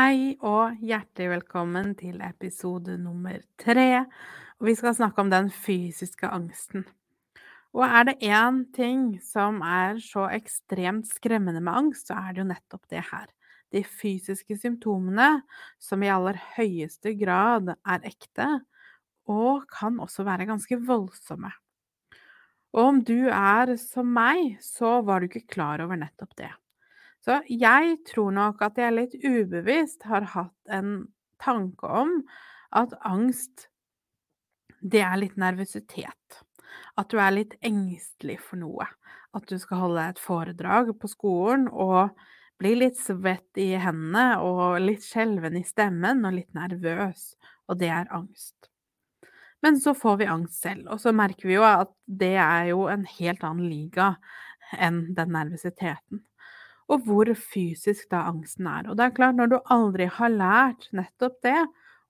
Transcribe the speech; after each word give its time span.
Hei 0.00 0.38
og 0.46 0.78
hjertelig 0.80 1.26
velkommen 1.28 1.90
til 1.98 2.22
episode 2.24 2.94
nummer 2.96 3.42
tre. 3.60 4.06
Og 4.56 4.68
vi 4.70 4.72
skal 4.78 4.94
snakke 4.96 5.20
om 5.20 5.28
den 5.28 5.50
fysiske 5.52 6.30
angsten. 6.30 6.86
Og 7.76 7.82
er 7.84 8.06
det 8.08 8.14
én 8.24 8.62
ting 8.72 9.02
som 9.20 9.58
er 9.60 9.98
så 10.00 10.24
ekstremt 10.32 11.10
skremmende 11.10 11.60
med 11.60 11.76
angst, 11.82 12.08
så 12.08 12.16
er 12.16 12.32
det 12.32 12.40
jo 12.40 12.46
nettopp 12.48 12.88
det 12.94 13.02
her. 13.10 13.26
De 13.76 13.82
fysiske 13.84 14.56
symptomene 14.62 15.42
som 15.76 16.00
i 16.00 16.08
aller 16.14 16.40
høyeste 16.54 17.12
grad 17.20 17.68
er 17.74 18.08
ekte, 18.08 18.48
og 19.28 19.68
kan 19.68 20.00
også 20.00 20.24
være 20.24 20.48
ganske 20.48 20.80
voldsomme. 20.80 21.52
Og 22.72 22.82
om 22.86 23.04
du 23.04 23.28
er 23.28 23.76
som 23.84 24.08
meg, 24.16 24.56
så 24.64 25.02
var 25.04 25.20
du 25.20 25.28
ikke 25.28 25.44
klar 25.58 25.84
over 25.84 26.00
nettopp 26.00 26.38
det. 26.40 26.54
Så 27.30 27.36
jeg 27.46 27.92
tror 28.10 28.32
nok 28.34 28.62
at 28.66 28.78
jeg 28.80 28.90
litt 28.90 29.12
ubevisst 29.22 30.02
har 30.10 30.24
hatt 30.32 30.72
en 30.74 31.04
tanke 31.38 31.86
om 31.86 32.16
at 32.74 32.96
angst, 33.06 33.68
det 34.82 35.04
er 35.06 35.20
litt 35.20 35.36
nervøsitet. 35.38 36.40
At 36.98 37.12
du 37.12 37.20
er 37.22 37.30
litt 37.30 37.52
engstelig 37.62 38.40
for 38.42 38.58
noe. 38.58 38.88
At 39.30 39.46
du 39.46 39.60
skal 39.62 39.78
holde 39.84 40.08
et 40.10 40.18
foredrag 40.18 40.90
på 40.98 41.10
skolen 41.12 41.68
og 41.70 42.16
bli 42.58 42.72
litt 42.80 42.98
svett 42.98 43.60
i 43.62 43.68
hendene 43.78 44.40
og 44.42 44.80
litt 44.82 45.06
skjelven 45.06 45.60
i 45.60 45.62
stemmen 45.68 46.26
og 46.26 46.34
litt 46.34 46.50
nervøs. 46.58 47.36
Og 47.70 47.78
det 47.78 47.92
er 47.94 48.10
angst. 48.10 48.72
Men 49.62 49.78
så 49.78 49.94
får 49.94 50.18
vi 50.24 50.28
angst 50.34 50.66
selv, 50.66 50.90
og 50.90 50.98
så 50.98 51.14
merker 51.14 51.46
vi 51.46 51.60
jo 51.60 51.68
at 51.68 51.94
det 52.10 52.34
er 52.42 52.72
jo 52.72 52.88
en 52.90 53.06
helt 53.20 53.46
annen 53.46 53.70
liga 53.70 54.16
enn 54.82 55.04
den 55.14 55.30
nervøsiteten 55.36 56.24
og 56.90 57.06
hvor 57.06 57.30
fysisk 57.38 58.08
da 58.10 58.24
angsten 58.30 58.66
er. 58.66 58.88
Og 58.90 58.98
det 58.98 59.06
er 59.06 59.16
klart, 59.16 59.38
når 59.38 59.52
du 59.52 59.58
aldri 59.70 60.08
har 60.10 60.32
lært 60.34 60.88
nettopp 60.96 61.38
det, 61.46 61.60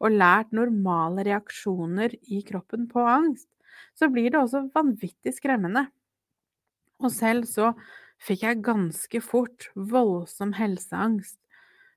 og 0.00 0.16
lært 0.16 0.54
normale 0.56 1.24
reaksjoner 1.28 2.14
i 2.32 2.40
kroppen 2.48 2.86
på 2.88 3.02
angst, 3.04 3.50
så 3.92 4.08
blir 4.08 4.30
det 4.32 4.40
også 4.40 4.64
vanvittig 4.72 5.34
skremmende. 5.36 5.84
Og 7.04 7.12
selv 7.12 7.44
så 7.48 7.74
fikk 8.20 8.44
jeg 8.46 8.64
ganske 8.64 9.20
fort 9.24 9.68
voldsom 9.76 10.54
helseangst, 10.56 11.38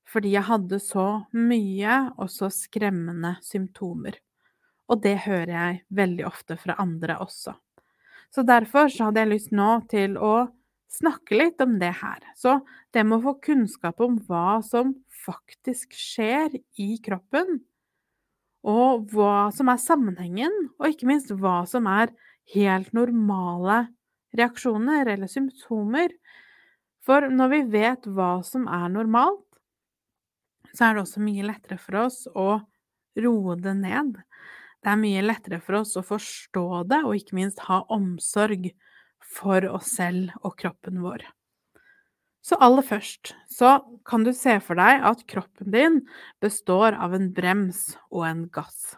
fordi 0.08 0.34
jeg 0.36 0.48
hadde 0.50 0.80
så 0.84 1.24
mye 1.32 2.00
og 2.18 2.28
så 2.32 2.50
skremmende 2.52 3.38
symptomer. 3.44 4.20
Og 4.92 5.00
det 5.04 5.22
hører 5.24 5.54
jeg 5.54 5.82
veldig 5.96 6.26
ofte 6.28 6.58
fra 6.60 6.76
andre 6.84 7.16
også. 7.24 7.56
Så 8.34 8.44
derfor 8.44 8.92
så 8.92 9.08
hadde 9.08 9.24
jeg 9.24 9.32
lyst 9.32 9.56
nå 9.56 9.78
til 9.92 10.18
å 10.20 10.50
snakke 10.94 11.38
litt 11.38 11.62
om 11.64 11.78
det 11.82 11.94
her. 12.00 12.24
Så 12.38 12.60
det 12.94 13.04
med 13.08 13.20
å 13.20 13.30
få 13.30 13.38
kunnskap 13.50 14.02
om 14.04 14.20
hva 14.28 14.62
som 14.66 14.94
faktisk 15.26 15.96
skjer 15.98 16.58
i 16.82 16.96
kroppen, 17.04 17.62
og 18.64 19.10
hva 19.12 19.50
som 19.52 19.72
er 19.72 19.82
sammenhengen, 19.82 20.54
og 20.80 20.94
ikke 20.94 21.10
minst 21.10 21.34
hva 21.36 21.64
som 21.68 21.88
er 21.92 22.14
helt 22.54 22.94
normale 22.96 23.88
reaksjoner 24.38 25.10
eller 25.14 25.30
symptomer. 25.32 26.14
For 27.04 27.28
når 27.28 27.52
vi 27.52 27.62
vet 27.74 28.08
hva 28.08 28.38
som 28.48 28.70
er 28.72 28.88
normalt, 28.94 29.44
så 30.74 30.88
er 30.88 30.96
det 30.96 31.04
også 31.04 31.22
mye 31.22 31.46
lettere 31.46 31.78
for 31.82 32.06
oss 32.06 32.24
å 32.32 32.64
roe 33.20 33.58
det 33.60 33.76
ned. 33.78 34.16
Det 34.84 34.92
er 34.92 35.00
mye 35.00 35.24
lettere 35.24 35.60
for 35.64 35.82
oss 35.84 35.94
å 36.00 36.06
forstå 36.06 36.66
det, 36.90 37.04
og 37.04 37.20
ikke 37.20 37.38
minst 37.38 37.62
ha 37.68 37.84
omsorg 37.94 38.72
for 39.34 39.66
oss 39.70 39.96
selv 39.98 40.34
og 40.44 40.58
kroppen 40.62 41.02
vår. 41.04 41.26
Så 42.44 42.58
aller 42.60 42.84
først 42.84 43.32
så 43.48 43.78
kan 44.08 44.26
du 44.26 44.34
se 44.36 44.58
for 44.64 44.76
deg 44.80 45.06
at 45.08 45.24
kroppen 45.32 45.72
din 45.72 46.02
består 46.44 46.98
av 47.00 47.16
en 47.16 47.30
brems 47.36 47.94
og 48.12 48.28
en 48.28 48.44
gass. 48.52 48.98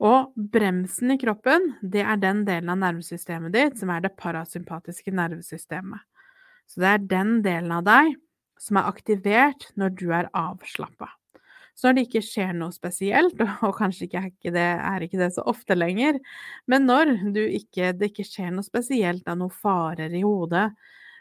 Og 0.00 0.32
bremsen 0.52 1.12
i 1.12 1.18
kroppen, 1.20 1.74
det 1.80 2.04
er 2.04 2.20
den 2.20 2.44
delen 2.48 2.72
av 2.72 2.80
nervesystemet 2.80 3.52
ditt 3.56 3.80
som 3.80 3.92
er 3.92 4.04
det 4.04 4.16
parasympatiske 4.20 5.12
nervesystemet. 5.16 6.00
Så 6.68 6.84
det 6.84 6.90
er 6.90 7.08
den 7.10 7.32
delen 7.44 7.72
av 7.76 7.84
deg 7.88 8.14
som 8.60 8.78
er 8.80 8.88
aktivert 8.88 9.68
når 9.80 9.96
du 9.96 10.06
er 10.16 10.30
avslappa. 10.36 11.08
Så 11.78 11.88
når 11.88 11.96
det 11.96 12.06
ikke 12.08 12.24
skjer 12.24 12.52
noe 12.56 12.74
spesielt, 12.74 13.40
og 13.66 13.76
kanskje 13.78 14.06
ikke 14.06 14.22
er, 14.22 14.30
ikke 14.32 14.54
det, 14.56 14.66
er 14.92 15.06
ikke 15.06 15.20
det 15.20 15.30
så 15.36 15.44
ofte 15.50 15.76
lenger, 15.78 16.20
men 16.70 16.88
når 16.88 17.14
ikke, 17.46 17.94
det 17.96 18.12
ikke 18.12 18.28
skjer 18.28 18.52
noe 18.54 18.66
spesielt 18.66 19.28
av 19.30 19.40
noen 19.40 19.54
farer 19.54 20.12
i 20.14 20.24
hodet, 20.26 20.68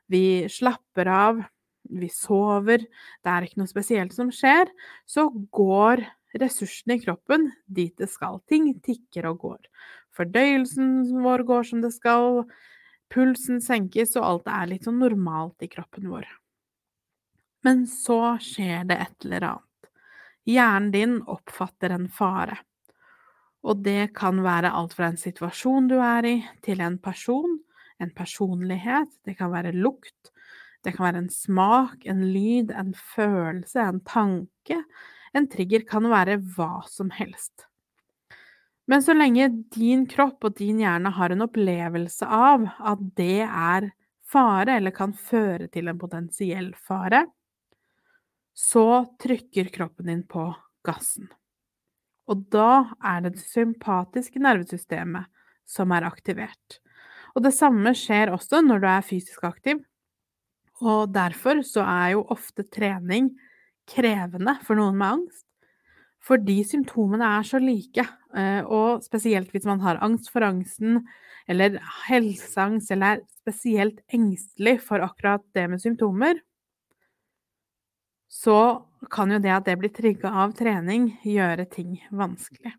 vi 0.09 0.23
slapper 0.49 1.09
av, 1.13 1.43
vi 1.89 2.09
sover, 2.11 2.83
det 3.23 3.31
er 3.31 3.45
ikke 3.45 3.61
noe 3.61 3.69
spesielt 3.69 4.13
som 4.15 4.31
skjer, 4.33 4.69
så 5.09 5.27
går 5.53 6.03
ressursene 6.37 6.97
i 6.97 7.03
kroppen 7.03 7.47
dit 7.65 7.95
det 7.97 8.09
skal. 8.11 8.41
Ting 8.49 8.71
tikker 8.85 9.29
og 9.31 9.39
går. 9.45 9.61
Fordøyelsen 10.17 11.21
vår 11.23 11.45
går 11.47 11.69
som 11.71 11.81
det 11.85 11.93
skal, 11.95 12.43
pulsen 13.13 13.61
senkes, 13.63 14.15
og 14.19 14.27
alt 14.27 14.51
er 14.51 14.69
litt 14.73 14.85
sånn 14.85 15.01
normalt 15.01 15.65
i 15.65 15.71
kroppen 15.71 16.09
vår. 16.11 16.27
Men 17.65 17.83
så 17.89 18.37
skjer 18.43 18.85
det 18.89 18.99
et 19.03 19.27
eller 19.27 19.49
annet. 19.53 19.68
Hjernen 20.49 20.91
din 20.91 21.19
oppfatter 21.29 21.93
en 21.93 22.07
fare. 22.09 22.57
Og 23.61 23.83
det 23.83 24.13
kan 24.17 24.39
være 24.41 24.71
alt 24.73 24.95
fra 24.97 25.11
en 25.11 25.19
situasjon 25.19 25.89
du 25.91 25.97
er 25.99 26.25
i, 26.25 26.35
til 26.65 26.81
en 26.81 26.97
person, 27.01 27.57
en 27.99 28.11
personlighet, 28.15 29.11
det 29.27 29.35
kan 29.37 29.51
være 29.51 29.75
lukt, 29.75 30.31
det 30.85 30.95
kan 30.95 31.09
være 31.09 31.23
en 31.25 31.31
smak, 31.33 32.05
en 32.07 32.23
lyd, 32.31 32.71
en 32.71 32.93
følelse, 32.95 33.83
en 33.83 33.99
tanke. 34.07 34.77
En 35.35 35.47
trigger 35.51 35.83
kan 35.87 36.07
være 36.09 36.39
hva 36.55 36.79
som 36.89 37.11
helst. 37.13 37.67
Men 38.89 39.03
så 39.05 39.13
lenge 39.13 39.51
din 39.75 40.07
kropp 40.09 40.47
og 40.47 40.55
din 40.57 40.79
hjerne 40.81 41.11
har 41.13 41.33
en 41.35 41.45
opplevelse 41.45 42.25
av 42.25 42.63
at 42.79 43.03
det 43.19 43.43
er 43.43 43.91
fare, 44.29 44.79
eller 44.79 44.95
kan 44.95 45.13
føre 45.13 45.67
til 45.69 45.91
en 45.91 45.99
potensiell 45.99 46.71
fare, 46.73 47.25
så 48.59 49.05
trykker 49.21 49.71
kroppen 49.71 50.09
din 50.11 50.23
på 50.27 50.49
gassen. 50.83 51.29
Og 52.29 52.43
da 52.51 52.91
er 52.99 53.23
det 53.23 53.37
det 53.37 53.45
sympatiske 53.47 54.41
nervesystemet 54.43 55.29
som 55.69 55.93
er 55.95 56.07
aktivert. 56.07 56.79
Og 57.37 57.45
det 57.45 57.53
samme 57.55 57.93
skjer 57.95 58.33
også 58.33 58.59
når 58.65 58.81
du 58.83 58.87
er 58.91 59.05
fysisk 59.05 59.45
aktiv. 59.47 59.79
Og 60.83 61.13
derfor 61.13 61.63
så 61.67 61.85
er 61.85 62.15
jo 62.17 62.27
ofte 62.33 62.65
trening 62.67 63.31
krevende 63.89 64.57
for 64.65 64.79
noen 64.79 64.99
med 64.99 65.15
angst. 65.19 65.45
Fordi 66.19 66.59
symptomene 66.67 67.25
er 67.39 67.47
så 67.47 67.61
like, 67.63 68.03
eh, 68.35 68.61
og 68.67 69.05
spesielt 69.05 69.53
hvis 69.53 69.65
man 69.69 69.79
har 69.81 70.01
angst 70.03 70.27
for 70.33 70.43
angsten, 70.45 71.05
eller 71.49 71.79
helseangst, 72.09 72.91
eller 72.91 73.15
er 73.15 73.23
spesielt 73.39 74.03
engstelig 74.13 74.75
for 74.83 75.01
akkurat 75.01 75.45
det 75.55 75.65
med 75.71 75.81
symptomer, 75.81 76.43
så 78.29 78.85
kan 79.09 79.31
jo 79.33 79.39
det 79.41 79.51
at 79.51 79.65
det 79.65 79.75
blir 79.81 79.91
trigga 79.93 80.31
av 80.43 80.53
trening, 80.57 81.09
gjøre 81.25 81.65
ting 81.71 81.97
vanskelig. 82.13 82.75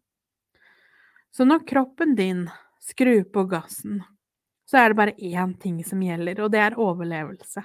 Så 1.35 1.47
når 1.47 1.67
kroppen 1.67 2.15
din 2.19 2.47
skrur 2.83 3.25
på 3.35 3.45
gassen, 3.51 4.01
så 4.67 4.79
er 4.79 4.91
det 4.91 4.99
bare 5.01 5.19
én 5.19 5.55
ting 5.59 5.83
som 5.85 6.03
gjelder, 6.03 6.41
og 6.45 6.53
det 6.55 6.63
er 6.63 6.79
overlevelse. 6.79 7.65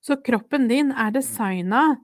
Så 0.00 0.16
kroppen 0.24 0.68
din 0.70 0.94
er 0.94 1.12
designa 1.12 1.96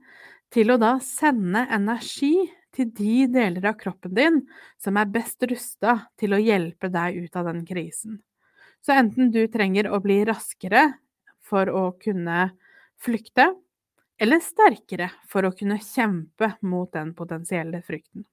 til 0.52 0.75
å 0.75 0.78
da 0.81 0.96
sende 1.02 1.64
energi 1.73 2.34
til 2.76 2.90
de 2.93 3.26
deler 3.32 3.70
av 3.70 3.78
kroppen 3.81 4.14
din 4.14 4.43
som 4.82 4.99
er 5.00 5.08
best 5.11 5.43
rusta 5.49 5.99
til 6.20 6.37
å 6.37 6.43
hjelpe 6.43 6.90
deg 6.93 7.23
ut 7.25 7.38
av 7.38 7.49
den 7.49 7.62
krisen. 7.67 8.20
Så 8.84 8.94
enten 8.94 9.32
du 9.34 9.46
trenger 9.50 9.88
å 9.90 10.02
bli 10.02 10.20
raskere 10.28 10.90
for 11.46 11.70
å 11.70 11.88
kunne 12.02 12.50
flykte, 13.02 13.49
eller 14.18 14.40
sterkere 14.40 15.10
for 15.28 15.46
å 15.46 15.54
kunne 15.56 15.78
kjempe 15.82 16.54
mot 16.64 16.90
den 16.92 17.12
potensielle 17.16 17.82
frykten, 17.84 18.24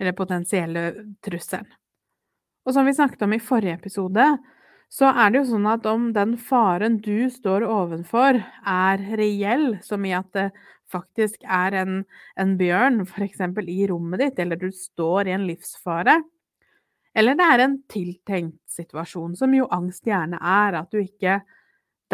eller 0.00 0.16
potensielle 0.16 0.84
trusselen. 1.24 1.70
Og 2.64 2.72
som 2.72 2.86
vi 2.88 2.94
snakket 2.96 3.26
om 3.26 3.34
i 3.36 3.42
forrige 3.42 3.76
episode, 3.76 4.24
så 4.88 5.10
er 5.10 5.32
det 5.32 5.42
jo 5.42 5.48
sånn 5.50 5.66
at 5.68 5.86
om 5.90 6.06
den 6.16 6.36
faren 6.40 7.00
du 7.04 7.26
står 7.32 7.66
ovenfor, 7.68 8.38
er 8.40 9.02
reell, 9.18 9.74
som 9.84 10.04
i 10.06 10.14
at 10.16 10.30
det 10.36 10.46
faktisk 10.92 11.42
er 11.44 11.74
en, 11.80 11.96
en 12.40 12.54
bjørn 12.60 13.02
f.eks. 13.04 13.42
i 13.68 13.88
rommet 13.90 14.22
ditt, 14.22 14.38
eller 14.40 14.60
du 14.60 14.70
står 14.72 15.28
i 15.28 15.34
en 15.36 15.46
livsfare, 15.48 16.20
eller 17.14 17.36
det 17.38 17.46
er 17.46 17.62
en 17.62 17.76
tiltenkt 17.90 18.62
situasjon, 18.70 19.36
som 19.38 19.52
jo 19.54 19.68
angst 19.74 20.06
gjerne 20.08 20.38
er, 20.40 20.80
at 20.80 20.90
du 20.90 21.02
ikke 21.02 21.40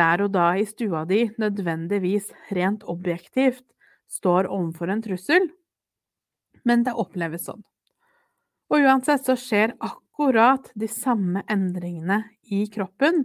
der 0.00 0.24
og 0.24 0.32
da 0.34 0.50
i 0.56 0.66
stua 0.68 1.04
di 1.08 1.26
nødvendigvis 1.40 2.30
rent 2.56 2.86
objektivt 2.88 3.66
står 4.10 4.48
overfor 4.50 4.90
en 4.90 5.02
trussel, 5.04 5.50
men 6.66 6.84
det 6.86 6.96
oppleves 6.98 7.46
sånn. 7.46 7.62
Og 8.70 8.86
uansett 8.86 9.26
så 9.26 9.36
skjer 9.38 9.74
akkurat 9.82 10.70
de 10.78 10.88
samme 10.90 11.42
endringene 11.50 12.22
i 12.54 12.64
kroppen, 12.72 13.24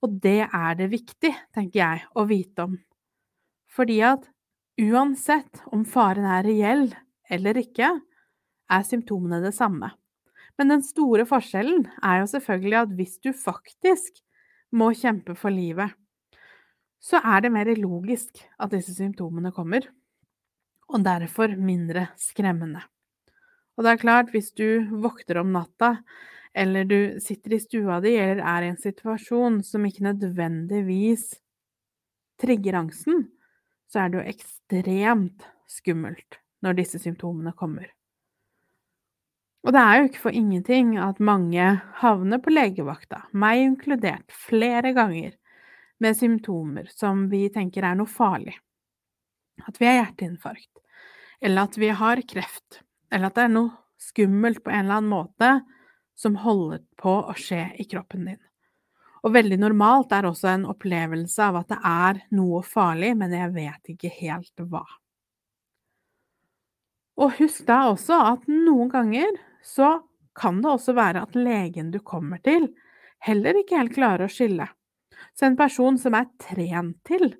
og 0.00 0.20
det 0.24 0.46
er 0.46 0.76
det 0.78 0.88
viktig, 0.92 1.32
tenker 1.52 1.80
jeg, 1.82 2.04
å 2.16 2.24
vite 2.28 2.64
om. 2.64 2.78
Fordi 3.70 4.00
at 4.06 4.24
uansett 4.80 5.60
om 5.70 5.84
faren 5.84 6.24
er 6.24 6.46
reell 6.46 6.86
eller 7.30 7.60
ikke, 7.60 7.92
er 8.70 8.86
symptomene 8.86 9.42
det 9.44 9.52
samme. 9.56 9.92
Men 10.58 10.72
den 10.74 10.82
store 10.84 11.26
forskjellen 11.28 11.86
er 12.04 12.22
jo 12.22 12.30
selvfølgelig 12.32 12.78
at 12.80 12.96
hvis 12.96 13.18
du 13.24 13.30
faktisk 13.36 14.22
må 14.76 14.90
kjempe 14.96 15.34
for 15.38 15.52
livet, 15.52 15.92
så 17.00 17.20
er 17.24 17.44
det 17.44 17.52
mer 17.54 17.70
logisk 17.80 18.42
at 18.60 18.72
disse 18.74 18.94
symptomene 18.96 19.52
kommer, 19.56 19.86
og 20.90 21.04
derfor 21.06 21.54
mindre 21.56 22.08
skremmende. 22.20 22.82
Og 23.78 23.86
det 23.86 23.94
er 23.94 24.02
klart, 24.02 24.32
hvis 24.34 24.50
du 24.52 24.84
vokter 25.00 25.40
om 25.40 25.54
natta, 25.54 25.94
eller 26.52 26.84
du 26.84 27.20
sitter 27.22 27.54
i 27.54 27.60
stua 27.62 28.00
di 28.02 28.16
eller 28.18 28.42
er 28.42 28.66
i 28.66 28.72
en 28.72 28.80
situasjon 28.80 29.60
som 29.64 29.86
ikke 29.86 30.04
nødvendigvis 30.08 31.30
trigger 32.42 32.80
angsten, 32.82 33.28
så 33.90 34.04
er 34.04 34.10
det 34.10 34.20
jo 34.20 34.34
ekstremt 34.34 35.46
skummelt 35.70 36.40
når 36.60 36.76
disse 36.82 37.00
symptomene 37.00 37.54
kommer. 37.56 37.88
Og 39.64 39.74
det 39.76 39.80
er 39.80 39.98
jo 39.98 40.08
ikke 40.08 40.22
for 40.22 40.36
ingenting 40.36 40.94
at 41.00 41.20
mange 41.20 41.64
havner 42.00 42.40
på 42.40 42.52
legevakta, 42.52 43.26
meg 43.36 43.60
inkludert, 43.64 44.24
flere 44.32 44.94
ganger, 44.96 45.34
med 46.00 46.16
symptomer 46.16 46.88
som 46.92 47.28
vi 47.30 47.46
tenker 47.52 47.84
er 47.86 47.98
noe 47.98 48.10
farlig. 48.10 48.56
At 49.68 49.80
vi 49.80 49.88
har 49.88 49.98
hjerteinfarkt, 50.00 50.80
eller 51.40 51.68
at 51.68 51.76
vi 51.80 51.90
har 51.92 52.22
kreft, 52.28 52.80
eller 53.12 53.28
at 53.28 53.36
det 53.36 53.46
er 53.46 53.54
noe 53.54 53.74
skummelt 54.00 54.62
på 54.64 54.72
en 54.72 54.86
eller 54.86 55.02
annen 55.02 55.12
måte 55.12 55.50
som 56.16 56.38
holder 56.40 56.82
på 57.00 57.12
å 57.28 57.34
skje 57.36 57.66
i 57.80 57.84
kroppen 57.88 58.26
din. 58.28 58.40
Og 59.20 59.34
veldig 59.36 59.58
normalt 59.60 60.12
er 60.16 60.28
også 60.28 60.48
en 60.54 60.66
opplevelse 60.72 61.44
av 61.44 61.60
at 61.60 61.68
det 61.72 61.80
er 61.84 62.22
noe 62.36 62.62
farlig, 62.64 63.12
men 63.20 63.34
jeg 63.36 63.52
vet 63.52 63.92
ikke 63.94 64.12
helt 64.16 64.64
hva. 64.72 64.84
Og 67.20 67.36
husk 67.36 67.66
da 67.68 67.82
også 67.90 68.16
at 68.30 68.46
noen 68.48 68.88
ganger 68.92 69.34
så 69.64 69.98
kan 70.40 70.62
det 70.64 70.70
også 70.72 70.94
være 70.96 71.26
at 71.26 71.36
legen 71.36 71.90
du 71.92 71.98
kommer 72.00 72.40
til, 72.44 72.70
heller 73.20 73.60
ikke 73.60 73.76
helt 73.76 73.96
klarer 73.96 74.24
å 74.24 74.32
skille. 74.32 74.70
Så 75.34 75.48
en 75.48 75.58
person 75.58 75.98
som 76.00 76.16
er 76.18 76.30
trent 76.42 76.96
til 77.08 77.34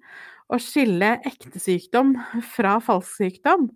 å 0.50 0.58
skille 0.60 1.16
ekte 1.26 1.62
sykdom 1.62 2.16
fra 2.54 2.78
falsk 2.82 3.20
sykdom, 3.20 3.68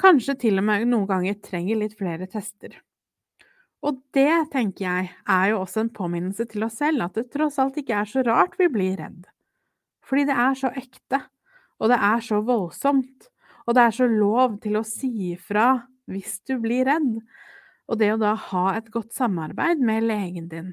kanskje 0.00 0.36
til 0.46 0.58
og 0.58 0.66
med 0.66 0.88
noen 0.90 1.06
ganger 1.10 1.38
trenger 1.44 1.78
litt 1.82 1.96
flere 1.98 2.26
tester. 2.30 2.74
Og 3.84 4.00
det, 4.16 4.48
tenker 4.54 4.86
jeg, 4.86 5.12
er 5.28 5.50
jo 5.52 5.60
også 5.60 5.82
en 5.84 5.92
påminnelse 5.92 6.46
til 6.48 6.64
oss 6.64 6.78
selv 6.80 7.04
at 7.04 7.18
det 7.18 7.28
tross 7.34 7.60
alt 7.60 7.76
ikke 7.80 7.98
er 8.00 8.08
så 8.08 8.24
rart 8.24 8.56
vi 8.60 8.70
blir 8.72 8.96
redd. 9.00 9.26
Fordi 10.04 10.24
det 10.28 10.36
er 10.40 10.56
så 10.56 10.70
ekte, 10.76 11.20
og 11.80 11.92
det 11.92 11.98
er 12.00 12.22
så 12.24 12.40
voldsomt, 12.44 13.28
og 13.64 13.76
det 13.76 13.84
er 13.84 13.96
så 13.96 14.08
lov 14.08 14.56
til 14.64 14.78
å 14.80 14.86
si 14.88 15.10
ifra 15.32 15.68
hvis 16.08 16.38
du 16.48 16.56
blir 16.64 16.88
redd. 16.88 17.18
Og 17.88 18.00
det 18.00 18.10
å 18.14 18.20
da 18.20 18.32
ha 18.50 18.64
et 18.78 18.88
godt 18.92 19.12
samarbeid 19.16 19.84
med 19.84 20.08
legen 20.08 20.48
din 20.48 20.72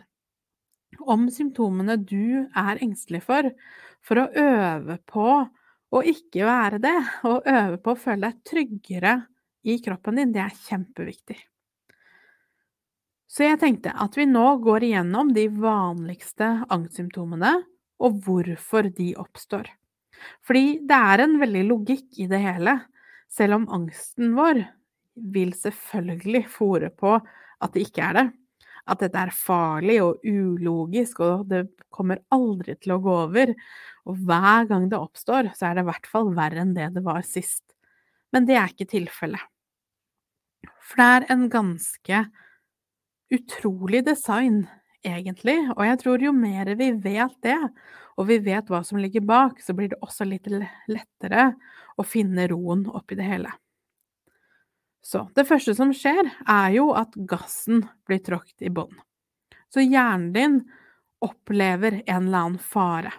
om 1.00 1.28
symptomene 1.32 1.98
du 1.98 2.48
er 2.48 2.82
engstelig 2.84 3.24
for, 3.26 3.48
for 4.04 4.24
å 4.24 4.30
øve 4.38 4.98
på 5.10 5.28
å 5.92 6.02
ikke 6.08 6.46
være 6.48 6.80
det, 6.84 6.98
og 7.28 7.48
øve 7.48 7.80
på 7.84 7.94
å 7.94 8.00
føle 8.00 8.30
deg 8.30 8.44
tryggere 8.48 9.16
i 9.68 9.78
kroppen 9.84 10.20
din, 10.20 10.32
det 10.34 10.44
er 10.46 10.62
kjempeviktig. 10.70 11.38
Så 13.32 13.46
jeg 13.46 13.60
tenkte 13.62 13.94
at 13.96 14.18
vi 14.20 14.26
nå 14.28 14.46
går 14.64 14.84
igjennom 14.90 15.32
de 15.36 15.46
vanligste 15.54 16.50
angstsymptomene, 16.72 17.54
og 18.02 18.18
hvorfor 18.26 18.90
de 18.98 19.12
oppstår. 19.22 19.70
Fordi 20.46 20.82
det 20.88 20.98
er 20.98 21.24
en 21.24 21.38
veldig 21.42 21.62
logikk 21.70 22.20
i 22.20 22.28
det 22.32 22.42
hele, 22.42 22.80
selv 23.32 23.60
om 23.60 23.68
angsten 23.78 24.34
vår 24.36 24.64
vil 25.32 25.54
selvfølgelig 25.56 26.44
fòre 26.52 26.90
på 26.98 27.14
at 27.22 27.76
det 27.76 27.86
ikke 27.88 28.08
er 28.10 28.18
det. 28.18 28.26
At 28.89 29.01
dette 29.04 29.19
er 29.22 29.33
farlig 29.36 30.00
og 30.04 30.24
ulogisk, 30.25 31.22
og 31.22 31.48
det 31.51 31.66
kommer 31.94 32.22
aldri 32.33 32.75
til 32.81 32.95
å 32.95 33.01
gå 33.04 33.16
over. 33.28 33.54
Og 34.10 34.19
hver 34.25 34.68
gang 34.69 34.89
det 34.92 35.00
oppstår, 35.00 35.51
så 35.57 35.69
er 35.69 35.78
det 35.78 35.86
i 35.86 35.89
hvert 35.92 36.10
fall 36.10 36.31
verre 36.38 36.63
enn 36.63 36.75
det 36.78 36.89
det 36.95 37.06
var 37.06 37.25
sist. 37.28 37.63
Men 38.33 38.48
det 38.48 38.57
er 38.57 38.72
ikke 38.72 38.89
tilfellet. 38.94 39.44
For 40.81 41.00
det 41.00 41.07
er 41.07 41.28
en 41.33 41.48
ganske 41.51 42.22
utrolig 43.31 44.04
design, 44.07 44.66
egentlig, 45.07 45.57
og 45.74 45.86
jeg 45.88 46.00
tror 46.04 46.24
jo 46.25 46.33
mer 46.36 46.74
vi 46.78 46.92
vet 47.01 47.38
det, 47.45 47.57
og 48.19 48.28
vi 48.30 48.38
vet 48.44 48.68
hva 48.69 48.83
som 48.86 49.00
ligger 49.01 49.24
bak, 49.25 49.62
så 49.63 49.74
blir 49.78 49.94
det 49.94 50.01
også 50.04 50.28
litt 50.28 50.50
lettere 50.51 51.51
å 51.98 52.06
finne 52.06 52.45
roen 52.51 52.83
oppi 52.92 53.18
det 53.18 53.25
hele. 53.25 53.54
Så 55.01 55.25
det 55.36 55.48
første 55.50 55.74
som 55.77 55.94
skjer, 55.95 56.30
er 56.45 56.69
jo 56.75 56.92
at 56.98 57.15
gassen 57.30 57.86
blir 58.07 58.21
tråkket 58.24 58.68
i 58.68 58.71
bånn. 58.74 58.94
Så 59.74 59.83
hjernen 59.83 60.31
din 60.36 60.62
opplever 61.21 62.01
en 62.06 62.27
eller 62.27 62.45
annen 62.45 62.62
fare. 62.62 63.13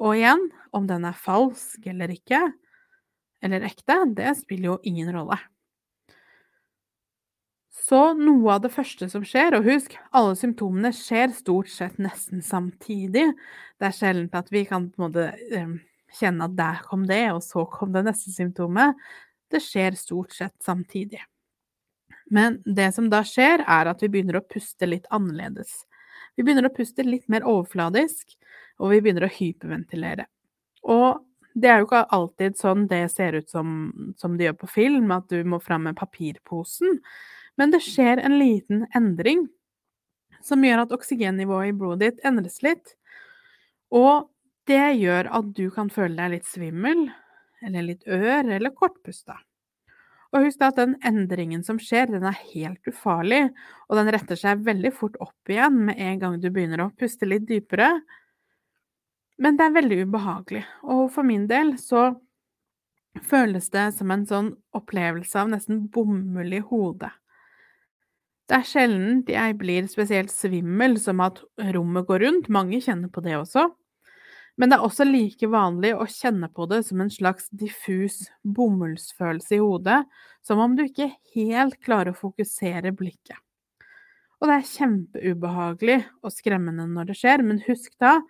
Og 0.00 0.16
igjen, 0.16 0.48
om 0.72 0.88
den 0.88 1.04
er 1.06 1.16
falsk 1.16 1.84
eller 1.88 2.12
ikke, 2.14 2.40
eller 3.42 3.66
ekte, 3.66 3.98
det 4.16 4.36
spiller 4.40 4.72
jo 4.72 4.78
ingen 4.88 5.10
rolle. 5.14 5.38
Så 7.82 8.12
noe 8.14 8.54
av 8.54 8.62
det 8.64 8.70
første 8.72 9.08
som 9.10 9.24
skjer, 9.26 9.56
og 9.58 9.66
husk, 9.66 9.96
alle 10.14 10.36
symptomene 10.38 10.92
skjer 10.94 11.32
stort 11.34 11.70
sett 11.72 11.98
nesten 12.00 12.44
samtidig. 12.44 13.26
Det 13.80 13.88
er 13.88 13.96
sjelden 13.96 14.30
at 14.38 14.52
vi 14.54 14.62
kan 14.68 14.86
på 14.92 15.00
en 15.00 15.08
måte 15.08 15.26
eh, 15.52 15.74
kjenne 16.20 16.46
at 16.46 16.54
der 16.56 16.82
kom 16.86 17.08
det, 17.10 17.24
og 17.34 17.42
så 17.44 17.66
kom 17.68 17.92
det 17.96 18.04
neste 18.06 18.32
symptomet. 18.32 18.94
Det 19.52 19.60
skjer 19.60 19.96
stort 19.98 20.32
sett 20.32 20.56
samtidig. 20.64 21.20
Men 22.32 22.62
det 22.64 22.92
som 22.96 23.10
da 23.12 23.20
skjer, 23.26 23.64
er 23.68 23.90
at 23.90 24.02
vi 24.02 24.08
begynner 24.12 24.40
å 24.40 24.46
puste 24.46 24.88
litt 24.88 25.08
annerledes. 25.12 25.82
Vi 26.36 26.44
begynner 26.46 26.70
å 26.70 26.72
puste 26.72 27.04
litt 27.04 27.28
mer 27.28 27.44
overfladisk, 27.44 28.32
og 28.80 28.94
vi 28.94 29.02
begynner 29.04 29.26
å 29.26 29.34
hyperventilere. 29.34 30.24
Og 30.88 31.20
det 31.52 31.68
er 31.68 31.82
jo 31.82 31.88
ikke 31.90 32.06
alltid 32.16 32.56
sånn 32.56 32.86
det 32.88 33.04
ser 33.12 33.36
ut 33.36 33.50
som, 33.52 33.92
som 34.16 34.38
det 34.38 34.48
gjør 34.48 34.58
på 34.62 34.70
film, 34.78 35.12
at 35.12 35.28
du 35.28 35.42
må 35.44 35.60
fram 35.60 35.84
med 35.90 35.98
papirposen, 36.00 37.02
men 37.60 37.74
det 37.74 37.82
skjer 37.84 38.22
en 38.24 38.38
liten 38.40 38.86
endring 38.96 39.44
som 40.42 40.64
gjør 40.64 40.86
at 40.86 40.94
oksygennivået 40.96 41.70
i 41.70 41.76
blodet 41.76 42.14
ditt 42.14 42.24
endres 42.26 42.62
litt. 42.64 42.94
Og 43.92 44.30
det 44.70 44.96
gjør 45.02 45.28
at 45.36 45.52
du 45.52 45.66
kan 45.74 45.90
føle 45.92 46.16
deg 46.16 46.38
litt 46.38 46.48
svimmel, 46.48 47.10
eller 47.64 47.86
litt 47.86 48.06
ør, 48.06 48.46
eller 48.56 48.74
kortpusta. 48.76 49.38
Og 50.32 50.46
husk 50.46 50.62
at 50.64 50.78
den 50.80 50.94
endringen 51.04 51.60
som 51.64 51.78
skjer, 51.80 52.08
den 52.08 52.24
er 52.24 52.38
helt 52.54 52.88
ufarlig, 52.88 53.44
og 53.88 53.98
den 54.00 54.10
retter 54.14 54.38
seg 54.38 54.64
veldig 54.64 54.92
fort 54.96 55.18
opp 55.20 55.52
igjen 55.52 55.82
med 55.90 56.00
en 56.00 56.20
gang 56.22 56.38
du 56.40 56.48
begynner 56.48 56.86
å 56.86 56.92
puste 56.96 57.28
litt 57.28 57.44
dypere. 57.50 57.90
Men 59.42 59.58
det 59.58 59.66
er 59.66 59.76
veldig 59.76 59.98
ubehagelig, 60.06 60.62
og 60.88 61.08
for 61.12 61.28
min 61.28 61.44
del 61.50 61.74
så 61.80 62.12
føles 63.28 63.68
det 63.74 63.90
som 63.98 64.12
en 64.14 64.24
sånn 64.28 64.54
opplevelse 64.76 65.36
av 65.36 65.50
nesten 65.52 65.84
bomull 65.92 66.56
i 66.56 66.62
hodet. 66.64 67.12
Det 68.48 68.58
er 68.58 68.66
sjelden 68.68 69.20
jeg 69.28 69.56
blir 69.60 69.86
spesielt 69.88 70.32
svimmel 70.32 70.96
som 71.00 71.20
at 71.24 71.42
rommet 71.76 72.08
går 72.08 72.24
rundt, 72.24 72.50
mange 72.52 72.80
kjenner 72.84 73.12
på 73.12 73.22
det 73.24 73.36
også. 73.38 73.68
Men 74.62 74.70
det 74.70 74.76
er 74.78 74.84
også 74.86 75.02
like 75.08 75.48
vanlig 75.50 75.88
å 75.98 76.04
kjenne 76.06 76.46
på 76.54 76.68
det 76.70 76.84
som 76.86 77.00
en 77.02 77.08
slags 77.10 77.48
diffus 77.50 78.28
bomullsfølelse 78.46 79.56
i 79.56 79.58
hodet, 79.58 80.04
som 80.46 80.60
om 80.62 80.76
du 80.78 80.84
ikke 80.84 81.08
helt 81.32 81.80
klarer 81.82 82.12
å 82.12 82.20
fokusere 82.20 82.92
blikket. 82.94 83.40
Og 84.38 84.46
det 84.46 84.60
er 84.60 84.68
kjempeubehagelig 84.68 85.96
og 86.22 86.34
skremmende 86.34 86.86
når 86.92 87.10
det 87.10 87.16
skjer, 87.18 87.42
men 87.42 87.58
husk 87.66 87.90
da, 87.98 88.20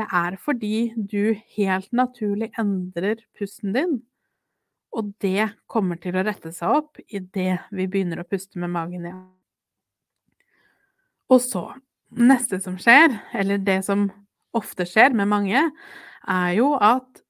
det 0.00 0.08
er 0.08 0.38
fordi 0.40 0.94
du 0.96 1.36
helt 1.58 1.92
naturlig 1.92 2.48
endrer 2.56 3.20
pusten 3.36 3.76
din, 3.76 3.98
og 4.96 5.12
det 5.20 5.50
kommer 5.68 6.00
til 6.00 6.16
å 6.16 6.24
rette 6.24 6.54
seg 6.56 6.72
opp 6.72 7.04
idet 7.04 7.66
vi 7.68 7.84
begynner 7.84 8.24
å 8.24 8.28
puste 8.32 8.56
med 8.64 8.72
magen 8.72 9.04
igjen. 9.04 9.22
Og 11.28 11.44
så, 11.44 11.66
neste 12.16 12.64
som 12.64 12.80
skjer, 12.80 13.20
eller 13.36 13.60
det 13.60 13.82
som 13.84 14.08
ofte 14.56 14.86
skjer 14.88 15.14
med 15.16 15.30
mange, 15.30 15.66
er 16.28 16.50
jo 16.56 16.72
at 16.78 17.22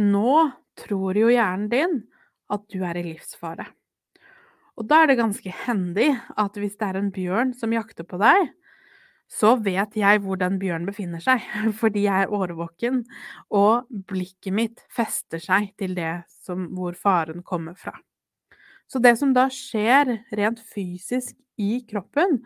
nå 0.00 0.50
tror 0.78 1.18
jo 1.18 1.30
hjernen 1.30 1.70
din 1.70 1.96
at 2.52 2.64
du 2.72 2.82
er 2.86 2.98
i 2.98 3.06
livsfare. 3.06 3.66
Og 4.74 4.88
da 4.90 5.02
er 5.02 5.12
det 5.12 5.20
ganske 5.20 5.54
hendig 5.64 6.10
at 6.40 6.56
hvis 6.58 6.76
det 6.80 6.88
er 6.88 6.98
en 6.98 7.12
bjørn 7.14 7.54
som 7.56 7.74
jakter 7.74 8.06
på 8.08 8.18
deg, 8.22 8.50
så 9.30 9.54
vet 9.62 9.94
jeg 9.96 10.20
hvor 10.22 10.38
den 10.38 10.58
bjørnen 10.60 10.88
befinner 10.88 11.22
seg, 11.22 11.42
fordi 11.80 12.06
jeg 12.06 12.26
er 12.26 12.34
årvåken, 12.34 13.04
og 13.54 13.88
blikket 14.10 14.54
mitt 14.54 14.82
fester 14.92 15.42
seg 15.42 15.72
til 15.80 15.96
det 15.96 16.24
som, 16.44 16.68
hvor 16.76 16.98
faren 16.98 17.42
kommer 17.46 17.78
fra. 17.78 17.94
Så 18.90 19.00
det 19.00 19.16
som 19.18 19.32
da 19.34 19.46
skjer 19.52 20.18
rent 20.36 20.60
fysisk 20.74 21.38
i 21.56 21.78
kroppen, 21.88 22.42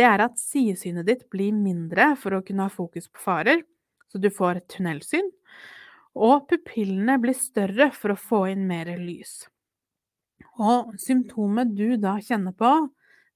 det 0.00 0.06
er 0.08 0.22
at 0.24 0.40
sidesynet 0.40 1.04
ditt 1.04 1.26
blir 1.32 1.52
mindre 1.52 2.14
for 2.16 2.38
å 2.38 2.44
kunne 2.46 2.64
ha 2.64 2.72
fokus 2.72 3.10
på 3.12 3.20
farer, 3.20 3.60
så 4.08 4.18
du 4.18 4.30
får 4.32 4.62
tunnelsyn, 4.72 5.28
og 6.16 6.48
pupillene 6.50 7.18
blir 7.20 7.36
større 7.36 7.90
for 7.94 8.14
å 8.14 8.18
få 8.18 8.40
inn 8.54 8.64
mer 8.70 8.88
lys. 8.96 9.44
Og 10.60 10.96
symptomet 11.00 11.76
du 11.76 11.98
da 12.00 12.16
kjenner 12.24 12.56
på, 12.56 12.72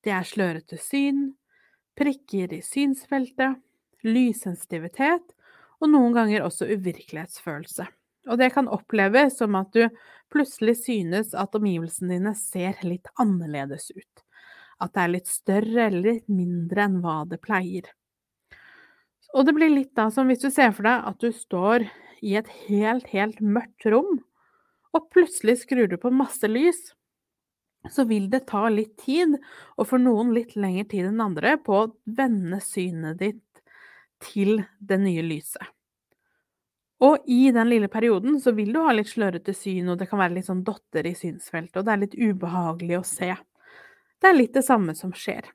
det 0.05 0.13
er 0.17 0.27
slørete 0.29 0.81
syn, 0.81 1.29
prikker 1.99 2.57
i 2.57 2.63
synsfeltet, 2.65 3.61
lyssensitivitet 4.05 5.37
og 5.81 5.93
noen 5.93 6.17
ganger 6.17 6.45
også 6.45 6.69
uvirkelighetsfølelse. 6.73 7.87
Og 8.33 8.41
det 8.41 8.51
kan 8.57 8.71
oppleves 8.73 9.37
som 9.41 9.57
at 9.61 9.73
du 9.77 9.85
plutselig 10.33 10.79
synes 10.81 11.35
at 11.37 11.57
omgivelsene 11.57 12.17
dine 12.17 12.33
ser 12.39 12.81
litt 12.89 13.09
annerledes 13.21 13.91
ut. 13.93 14.24
At 14.85 14.95
det 14.95 15.05
er 15.05 15.13
litt 15.15 15.31
større 15.31 15.87
eller 15.89 16.05
litt 16.11 16.29
mindre 16.29 16.87
enn 16.87 16.99
hva 17.05 17.23
det 17.29 17.41
pleier. 17.45 17.89
Og 19.35 19.47
det 19.49 19.55
blir 19.57 19.73
litt 19.73 19.95
da 19.99 20.11
som 20.15 20.29
hvis 20.31 20.45
du 20.45 20.51
ser 20.53 20.75
for 20.77 20.87
deg 20.87 21.09
at 21.09 21.23
du 21.25 21.33
står 21.35 21.89
i 22.25 22.37
et 22.39 22.51
helt, 22.69 23.09
helt 23.11 23.41
mørkt 23.43 23.87
rom, 23.91 24.21
og 24.95 25.09
plutselig 25.13 25.59
skrur 25.65 25.89
du 25.91 25.97
på 26.01 26.13
masse 26.15 26.47
lys, 26.49 26.93
så 27.91 28.07
vil 28.09 28.31
det 28.33 28.47
ta 28.49 28.69
litt 28.73 28.95
tid, 29.03 29.37
og 29.77 29.89
for 29.91 30.01
noen 30.01 30.33
litt 30.37 30.55
lengre 30.57 30.87
tid 30.89 31.11
enn 31.11 31.25
andre, 31.25 31.57
på 31.61 31.81
å 31.81 31.89
vende 32.05 32.61
synet 32.65 33.19
ditt 33.21 33.65
til 34.25 34.63
det 34.79 35.01
nye 35.03 35.25
lyset. 35.27 35.75
Og 37.05 37.27
i 37.29 37.51
den 37.53 37.69
lille 37.69 37.91
perioden 37.93 38.39
så 38.41 38.55
vil 38.57 38.71
du 38.73 38.79
ha 38.87 38.95
litt 38.95 39.11
slørete 39.11 39.53
syn, 39.57 39.91
og 39.93 39.99
det 40.01 40.09
kan 40.09 40.23
være 40.23 40.39
litt 40.39 40.49
sånn 40.49 40.63
dotter 40.65 41.05
i 41.11 41.17
synsfeltet, 41.19 41.77
og 41.77 41.85
det 41.85 41.93
er 41.93 42.03
litt 42.07 42.17
ubehagelig 42.17 43.01
å 43.01 43.05
se. 43.09 43.35
Det 44.25 44.31
er 44.31 44.39
litt 44.39 44.55
det 44.57 44.65
samme 44.65 44.95
som 44.97 45.11
skjer. 45.13 45.51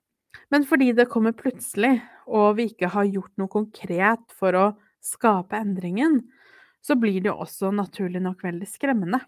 Men 0.54 0.62
fordi 0.70 0.92
det 0.94 1.08
kommer 1.10 1.34
plutselig, 1.34 2.04
og 2.30 2.60
vi 2.60 2.68
ikke 2.70 2.92
har 2.94 3.08
gjort 3.10 3.32
noe 3.42 3.50
konkret 3.50 4.36
for 4.38 4.54
å 4.54 4.66
skape 5.02 5.58
endringen, 5.58 6.20
så 6.86 6.94
blir 6.94 7.18
det 7.26 7.34
også 7.34 7.72
naturlig 7.74 8.22
nok 8.22 8.44
veldig 8.46 8.68
skremmende. 8.70 9.24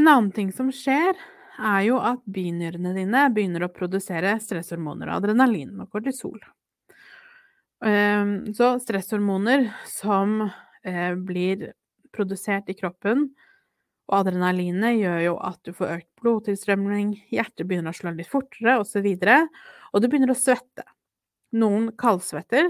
En 0.00 0.08
annen 0.08 0.32
ting 0.32 0.48
som 0.48 0.72
skjer, 0.72 1.12
er 1.60 1.84
jo 1.90 2.00
at 2.00 2.24
binyrene 2.24 2.94
dine 2.96 3.28
begynner 3.36 3.68
å 3.68 3.72
produsere 3.76 4.32
stresshormoner, 4.40 5.12
adrenalin 5.12 5.76
og 5.84 5.92
kortisol. 5.92 6.40
Ehm, 7.84 8.54
så 8.56 8.78
stresshormoner 8.80 9.68
som 9.92 10.40
eh, 10.82 11.12
blir 11.20 11.68
produsert 12.16 12.72
i 12.72 12.80
kroppen, 12.80 13.28
og 14.10 14.18
adrenalinet 14.18 14.98
gjør 14.98 15.20
jo 15.24 15.34
at 15.48 15.60
du 15.64 15.72
får 15.76 15.92
økt 15.98 16.10
blodtilstrømning, 16.20 17.14
hjertet 17.32 17.68
begynner 17.68 17.94
å 17.94 17.96
slå 17.96 18.12
litt 18.12 18.28
fortere 18.28 18.76
osv., 18.82 19.00
og, 19.00 19.24
så 19.24 19.38
og 19.94 20.02
du 20.02 20.08
begynner 20.10 20.34
å 20.34 20.38
svette. 20.38 20.84
Noen 21.54 21.90
kaldsvetter, 21.96 22.68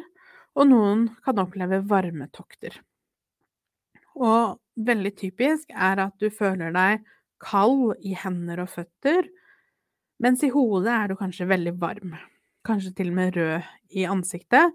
og 0.54 0.68
noen 0.70 1.08
kan 1.24 1.40
oppleve 1.42 1.80
varmetokter. 1.90 2.76
Og 4.14 4.60
veldig 4.86 5.14
typisk 5.18 5.72
er 5.74 6.04
at 6.04 6.14
du 6.22 6.28
føler 6.30 6.74
deg 6.74 7.02
kald 7.42 7.96
i 8.06 8.14
hender 8.16 8.62
og 8.62 8.70
føtter, 8.76 9.26
mens 10.22 10.44
i 10.46 10.52
hodet 10.54 10.92
er 10.94 11.10
du 11.10 11.18
kanskje 11.18 11.48
veldig 11.50 11.74
varm. 11.80 12.14
Kanskje 12.64 12.94
til 12.96 13.10
og 13.10 13.18
med 13.18 13.34
rød 13.36 13.96
i 13.98 14.06
ansiktet, 14.08 14.70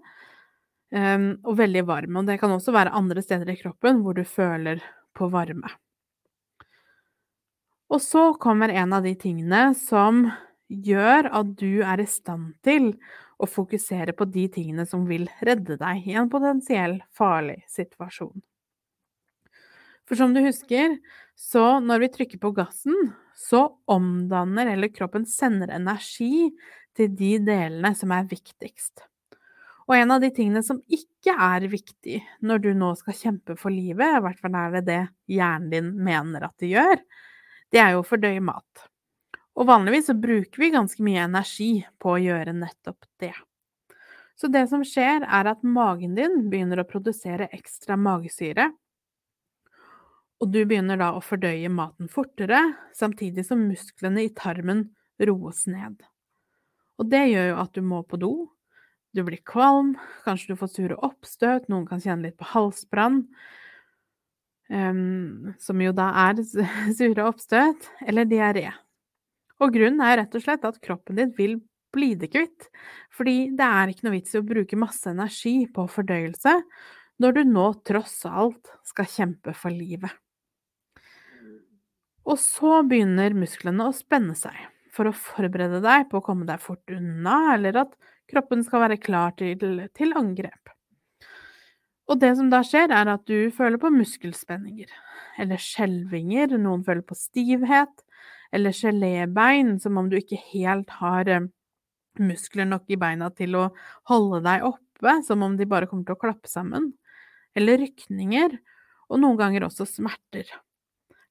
um, 0.92 1.30
og 1.48 1.56
veldig 1.58 1.86
varm. 1.88 2.20
Og 2.20 2.28
det 2.28 2.36
kan 2.42 2.52
også 2.54 2.74
være 2.76 2.92
andre 2.94 3.24
steder 3.24 3.54
i 3.54 3.58
kroppen 3.58 4.04
hvor 4.04 4.18
du 4.18 4.26
føler 4.28 4.84
på 5.16 5.30
varme. 5.32 5.72
Og 7.90 8.02
så 8.02 8.30
kommer 8.38 8.70
en 8.70 8.92
av 8.94 9.02
de 9.06 9.14
tingene 9.18 9.70
som 9.78 10.28
gjør 10.70 11.26
at 11.34 11.56
du 11.58 11.82
er 11.82 12.02
i 12.02 12.06
stand 12.06 12.52
til 12.66 12.92
å 13.40 13.48
fokusere 13.50 14.14
på 14.14 14.28
de 14.30 14.46
tingene 14.52 14.84
som 14.86 15.08
vil 15.08 15.26
redde 15.42 15.78
deg 15.80 16.06
i 16.06 16.14
en 16.18 16.30
potensiell 16.30 17.00
farlig 17.16 17.58
situasjon. 17.72 18.36
For 20.06 20.18
som 20.18 20.34
du 20.34 20.40
husker, 20.42 20.96
så 21.38 21.78
når 21.82 22.04
vi 22.04 22.12
trykker 22.14 22.40
på 22.42 22.52
gassen, 22.54 23.12
så 23.38 23.64
omdanner 23.90 24.72
eller 24.72 24.90
kroppen 24.92 25.26
sender 25.26 25.70
energi 25.74 26.50
til 26.98 27.14
de 27.16 27.36
delene 27.46 27.94
som 27.96 28.12
er 28.14 28.28
viktigst. 28.30 29.06
Og 29.90 29.96
en 29.96 30.12
av 30.14 30.22
de 30.22 30.30
tingene 30.34 30.62
som 30.62 30.78
ikke 30.86 31.34
er 31.34 31.66
viktig 31.70 32.20
når 32.46 32.62
du 32.62 32.68
nå 32.78 32.92
skal 32.98 33.16
kjempe 33.16 33.56
for 33.58 33.74
livet, 33.74 34.18
i 34.18 34.22
hvert 34.22 34.38
fall 34.42 34.58
er 34.58 34.76
det 34.76 34.84
det 34.86 35.00
hjernen 35.34 35.70
din 35.72 35.90
mener 36.06 36.46
at 36.46 36.54
det 36.62 36.70
gjør, 36.74 37.00
det 37.70 37.80
er 37.82 37.94
jo 37.94 38.02
å 38.02 38.06
fordøye 38.06 38.42
mat. 38.42 38.86
Og 39.58 39.68
vanligvis 39.68 40.08
så 40.10 40.16
bruker 40.16 40.62
vi 40.62 40.72
ganske 40.74 41.04
mye 41.04 41.24
energi 41.26 41.72
på 42.00 42.14
å 42.14 42.20
gjøre 42.20 42.54
nettopp 42.56 43.08
det. 43.22 43.34
Så 44.40 44.48
det 44.48 44.66
som 44.70 44.84
skjer, 44.86 45.26
er 45.26 45.50
at 45.50 45.66
magen 45.66 46.14
din 46.16 46.46
begynner 46.50 46.80
å 46.80 46.88
produsere 46.88 47.50
ekstra 47.52 47.98
magesyre, 48.00 48.70
og 50.40 50.48
du 50.48 50.62
begynner 50.64 50.96
da 50.96 51.10
å 51.12 51.20
fordøye 51.20 51.68
maten 51.68 52.08
fortere, 52.08 52.62
samtidig 52.96 53.44
som 53.44 53.66
musklene 53.68 54.24
i 54.24 54.32
tarmen 54.32 54.86
roes 55.28 55.66
ned. 55.68 56.00
Og 56.96 57.10
det 57.12 57.26
gjør 57.28 57.50
jo 57.50 57.58
at 57.60 57.76
du 57.76 57.84
må 57.84 58.00
på 58.08 58.16
do, 58.20 58.32
du 59.12 59.20
blir 59.26 59.42
kvalm, 59.44 59.96
kanskje 60.24 60.54
du 60.54 60.60
får 60.60 60.72
sure 60.72 60.98
oppstøt, 61.04 61.68
noen 61.68 61.84
kan 61.88 62.00
kjenne 62.00 62.30
litt 62.30 62.38
på 62.40 62.48
halsbrann, 62.54 63.26
um, 64.70 65.50
som 65.60 65.82
jo 65.82 65.92
da 65.96 66.10
er 66.28 66.40
sure 66.98 67.26
oppstøt, 67.26 67.90
eller 68.06 68.28
diaré. 68.30 68.70
Og 69.60 69.74
grunnen 69.74 70.00
er 70.04 70.22
rett 70.22 70.38
og 70.38 70.44
slett 70.44 70.64
at 70.64 70.80
kroppen 70.82 71.18
din 71.20 71.34
vil 71.36 71.58
bli 71.92 72.14
det 72.14 72.30
kvitt, 72.32 72.70
fordi 73.12 73.50
det 73.58 73.66
er 73.66 73.90
ikke 73.90 74.06
noe 74.06 74.16
vits 74.16 74.34
i 74.34 74.40
å 74.40 74.46
bruke 74.46 74.78
masse 74.78 75.10
energi 75.10 75.66
på 75.74 75.84
fordøyelse 75.90 76.54
når 77.20 77.36
du 77.36 77.40
nå 77.50 77.66
tross 77.84 78.22
alt 78.24 78.70
skal 78.86 79.08
kjempe 79.10 79.52
for 79.58 79.74
livet. 79.74 80.12
Og 82.30 82.38
så 82.40 82.80
begynner 82.86 83.34
musklene 83.36 83.88
å 83.88 83.96
spenne 83.96 84.36
seg 84.38 84.56
for 84.94 85.08
å 85.08 85.16
forberede 85.16 85.80
deg 85.84 86.08
på 86.10 86.20
å 86.20 86.24
komme 86.24 86.46
deg 86.48 86.62
fort 86.62 86.94
unna, 86.94 87.54
eller 87.54 87.82
at 87.84 87.94
kroppen 88.30 88.62
skal 88.66 88.84
være 88.86 89.00
klar 89.02 89.34
til, 89.38 89.82
til 89.96 90.14
angrep. 90.18 90.72
Og 92.10 92.18
det 92.18 92.32
som 92.38 92.50
da 92.50 92.62
skjer, 92.66 92.90
er 92.90 93.08
at 93.12 93.26
du 93.30 93.50
føler 93.54 93.78
på 93.78 93.92
muskelspenninger, 93.94 94.90
eller 95.40 95.60
skjelvinger, 95.62 96.56
noen 96.58 96.82
føler 96.86 97.04
på 97.06 97.16
stivhet, 97.18 98.02
eller 98.50 98.74
gelébein, 98.74 99.76
som 99.82 100.00
om 100.00 100.08
du 100.10 100.16
ikke 100.18 100.40
helt 100.50 100.90
har 100.98 101.30
eh, 101.30 101.46
muskler 102.18 102.66
nok 102.66 102.90
i 102.90 102.98
beina 102.98 103.30
til 103.30 103.54
å 103.54 103.68
holde 104.10 104.42
deg 104.48 104.66
oppe, 104.66 105.20
som 105.26 105.46
om 105.46 105.54
de 105.56 105.68
bare 105.70 105.86
kommer 105.90 106.08
til 106.08 106.18
å 106.18 106.22
klappe 106.24 106.50
sammen, 106.50 106.90
eller 107.54 107.78
rykninger, 107.84 108.58
og 109.10 109.22
noen 109.22 109.38
ganger 109.38 109.68
også 109.70 109.86
smerter 109.88 110.50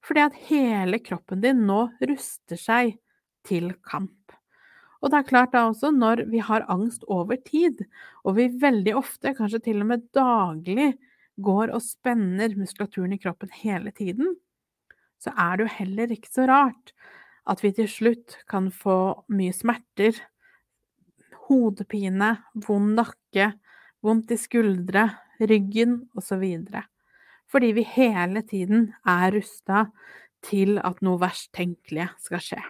fordi 0.05 0.23
at 0.23 0.37
hele 0.49 0.99
kroppen 1.03 1.41
din 1.43 1.65
nå 1.67 1.81
ruster 1.99 2.59
seg 2.59 2.95
til 3.47 3.73
kamp. 3.85 4.15
Og 4.99 5.11
det 5.11 5.19
er 5.19 5.29
klart 5.29 5.53
da 5.53 5.63
også, 5.69 5.93
når 5.95 6.25
vi 6.31 6.41
har 6.43 6.67
angst 6.71 7.05
over 7.07 7.39
tid, 7.45 7.85
og 8.27 8.35
vi 8.35 8.49
veldig 8.61 8.97
ofte, 8.99 9.33
kanskje 9.37 9.61
til 9.69 9.83
og 9.83 9.91
med 9.93 10.09
daglig, 10.15 10.91
går 11.39 11.71
og 11.71 11.83
spenner 11.85 12.51
muskulaturen 12.59 13.15
i 13.15 13.21
kroppen 13.21 13.51
hele 13.61 13.93
tiden, 13.95 14.35
så 15.19 15.31
er 15.39 15.55
det 15.55 15.65
jo 15.67 15.75
heller 15.77 16.11
ikke 16.11 16.31
så 16.31 16.47
rart 16.49 16.93
at 17.49 17.63
vi 17.63 17.71
til 17.75 17.87
slutt 17.89 18.35
kan 18.51 18.67
få 18.75 19.23
mye 19.31 19.55
smerter, 19.55 20.19
hodepine, 21.47 22.35
vond 22.67 22.93
nakke, 22.99 23.53
vondt 24.05 24.35
i 24.35 24.39
skuldre, 24.39 25.07
ryggen 25.39 26.01
osv 26.19 26.43
fordi 27.49 27.71
vi 27.73 27.83
hele 27.95 28.43
tiden 28.45 28.91
er 29.07 29.31
rusta 29.33 29.87
til 30.45 30.77
at 30.85 31.01
noe 31.05 31.19
verst 31.21 31.49
tenkelige 31.57 32.11
skal 32.21 32.43
skje. 32.43 32.61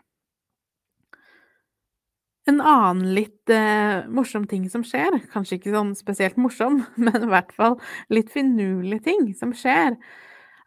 En 2.49 2.61
annen 2.65 3.13
litt 3.13 3.51
eh, 3.53 4.07
morsom 4.09 4.47
ting 4.49 4.63
som 4.71 4.83
skjer, 4.87 5.19
kanskje 5.33 5.59
ikke 5.59 5.73
sånn 5.75 5.91
spesielt 5.97 6.39
morsom, 6.41 6.81
men 7.03 7.25
i 7.25 7.29
hvert 7.29 7.51
fall 7.55 7.77
litt 8.13 8.31
finurlig 8.33 9.03
ting 9.05 9.27
som 9.37 9.53
skjer, 9.53 9.97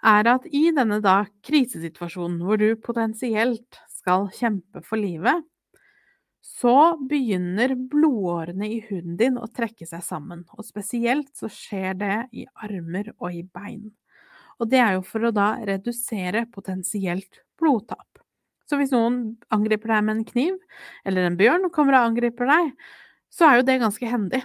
er 0.02 0.28
at 0.30 0.46
i 0.50 0.68
denne 0.74 0.98
da 1.02 1.22
krisesituasjonen 1.46 2.42
hvor 2.42 2.60
du 2.60 2.74
potensielt 2.82 3.80
skal 3.90 4.28
kjempe 4.34 4.82
for 4.86 5.00
livet, 5.00 5.42
så 6.42 6.98
begynner 7.08 7.74
blodårene 7.90 8.66
i 8.66 8.80
huden 8.88 9.16
din 9.18 9.38
å 9.38 9.46
trekke 9.46 9.86
seg 9.86 10.02
sammen, 10.06 10.42
og 10.58 10.66
spesielt 10.66 11.30
så 11.38 11.50
skjer 11.50 11.98
det 11.98 12.16
i 12.34 12.46
armer 12.66 13.12
og 13.18 13.30
i 13.30 13.44
bein. 13.46 13.92
og 14.60 14.68
det 14.70 14.78
er 14.78 14.92
jo 14.94 15.02
for 15.02 15.24
å 15.26 15.32
da 15.34 15.56
redusere 15.66 16.44
potensielt 16.52 17.40
blodtap. 17.58 18.11
Så 18.72 18.78
hvis 18.80 18.92
noen 18.94 19.34
angriper 19.52 19.90
deg 19.92 20.04
med 20.06 20.14
en 20.14 20.24
kniv, 20.24 20.54
eller 21.04 21.26
en 21.28 21.34
bjørn 21.36 21.68
kommer 21.74 21.98
og 21.98 22.06
angriper 22.08 22.48
deg, 22.48 22.70
så 23.28 23.44
er 23.44 23.58
jo 23.58 23.64
det 23.68 23.74
ganske 23.82 24.08
hendig. 24.08 24.40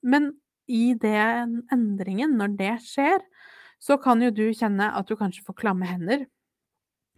Men 0.00 0.30
i 0.72 0.94
den 0.96 1.58
endringen, 1.68 2.32
når 2.40 2.54
det 2.56 2.70
skjer, 2.86 3.20
så 3.76 3.98
kan 4.00 4.24
jo 4.24 4.30
du 4.32 4.46
kjenne 4.56 4.88
at 4.88 5.04
du 5.04 5.18
kanskje 5.20 5.44
får 5.44 5.58
klamme 5.60 5.84
hender, 5.84 6.24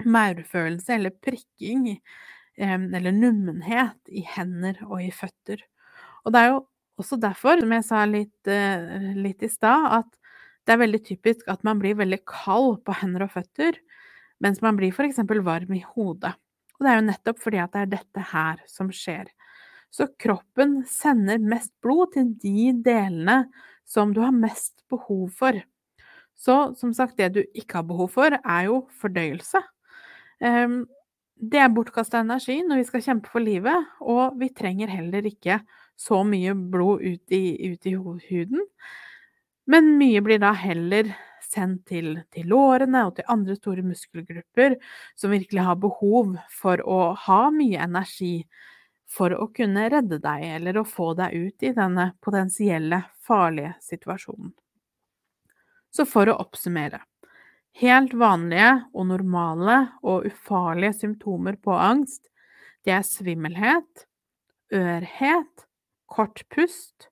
maurfølelse 0.03 0.97
eller 0.97 1.15
prikking, 1.23 1.87
eller 2.59 3.15
nummenhet 3.15 4.11
i 4.11 4.25
hender 4.27 4.83
og 4.89 4.99
i 5.05 5.13
føtter. 5.15 5.63
Og 6.27 6.35
det 6.35 6.43
er 6.43 6.51
jo 6.51 6.61
også 6.99 7.21
derfor, 7.23 7.63
som 7.63 7.79
jeg 7.79 7.87
sa 7.87 8.03
litt, 8.11 8.51
eh, 8.51 9.13
litt 9.23 9.47
i 9.47 9.53
stad, 9.53 9.87
at 10.01 10.35
det 10.67 10.75
er 10.75 10.83
veldig 10.83 11.05
typisk 11.07 11.47
at 11.47 11.63
man 11.63 11.79
blir 11.79 11.95
veldig 12.03 12.19
kald 12.27 12.83
på 12.83 12.99
hender 12.99 13.29
og 13.29 13.37
føtter, 13.39 13.79
mens 14.45 14.61
man 14.63 14.79
blir 14.79 14.93
f.eks. 14.95 15.21
varm 15.45 15.75
i 15.75 15.85
hodet. 15.95 16.35
Og 16.79 16.87
det 16.87 16.93
er 16.93 17.01
jo 17.01 17.07
nettopp 17.09 17.41
fordi 17.43 17.61
at 17.63 17.75
det 17.75 17.81
er 17.83 17.95
dette 17.97 18.27
her 18.33 18.61
som 18.71 18.93
skjer. 18.95 19.31
Så 19.91 20.11
kroppen 20.21 20.83
sender 20.89 21.41
mest 21.41 21.73
blod 21.83 22.13
til 22.15 22.35
de 22.43 22.71
delene 22.85 23.41
som 23.89 24.13
du 24.15 24.21
har 24.23 24.35
mest 24.37 24.85
behov 24.91 25.31
for. 25.35 25.59
Så 26.39 26.59
som 26.79 26.93
sagt, 26.95 27.17
det 27.19 27.33
du 27.35 27.41
ikke 27.43 27.81
har 27.81 27.89
behov 27.89 28.13
for, 28.15 28.37
er 28.37 28.69
jo 28.69 28.85
fordøyelse. 29.01 29.63
Um, 30.39 30.85
det 31.39 31.59
er 31.63 31.73
bortkasta 31.75 32.21
energi 32.23 32.61
når 32.67 32.83
vi 32.83 32.87
skal 32.87 33.03
kjempe 33.03 33.31
for 33.33 33.43
livet, 33.43 33.89
og 34.03 34.39
vi 34.39 34.51
trenger 34.55 34.91
heller 34.91 35.27
ikke 35.27 35.61
så 35.99 36.23
mye 36.27 36.55
blod 36.55 37.03
ut 37.03 37.35
i, 37.35 37.73
ut 37.73 37.89
i 37.91 37.95
huden. 37.99 38.63
Men 39.69 39.97
mye 39.99 40.23
blir 40.25 40.41
da 40.43 40.53
heller 40.57 41.11
sendt 41.49 41.87
til, 41.89 42.15
til, 42.35 42.49
lårene 42.51 43.05
og 43.09 43.17
til 43.17 43.29
andre 43.33 43.57
store 43.59 43.85
muskelgrupper 43.87 44.77
som 45.19 45.33
virkelig 45.35 45.65
har 45.65 45.79
behov 45.81 46.37
for 46.53 46.83
å 46.85 47.01
ha 47.27 47.43
mye 47.55 47.81
energi 47.85 48.43
for 49.09 49.33
å 49.33 49.49
kunne 49.57 49.89
redde 49.89 50.21
deg 50.21 50.45
eller 50.59 50.81
å 50.81 50.87
få 50.89 51.15
deg 51.19 51.35
ut 51.35 51.65
i 51.65 51.75
denne 51.77 52.11
potensielle 52.25 53.03
farlige 53.25 53.75
situasjonen. 53.85 54.53
Så 55.91 56.05
for 56.05 56.29
å 56.29 56.37
oppsummere 56.43 57.01
helt 57.81 58.15
vanlige 58.19 58.73
og 58.93 59.09
normale 59.09 59.79
og 60.03 60.27
ufarlige 60.29 60.97
symptomer 61.01 61.57
på 61.63 61.73
angst, 61.73 62.27
det 62.85 62.95
er 62.97 63.07
svimmelhet, 63.07 64.05
ørhet, 64.75 65.65
kort 66.09 66.45
pust, 66.53 67.09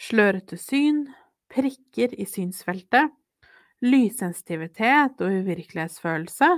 slørete 0.00 0.58
syn, 0.60 1.08
prikker 1.50 2.14
i 2.14 2.26
synsfeltet, 2.28 3.10
lyssensitivitet 3.84 5.22
og 5.22 5.38
uvirkelighetsfølelse, 5.40 6.50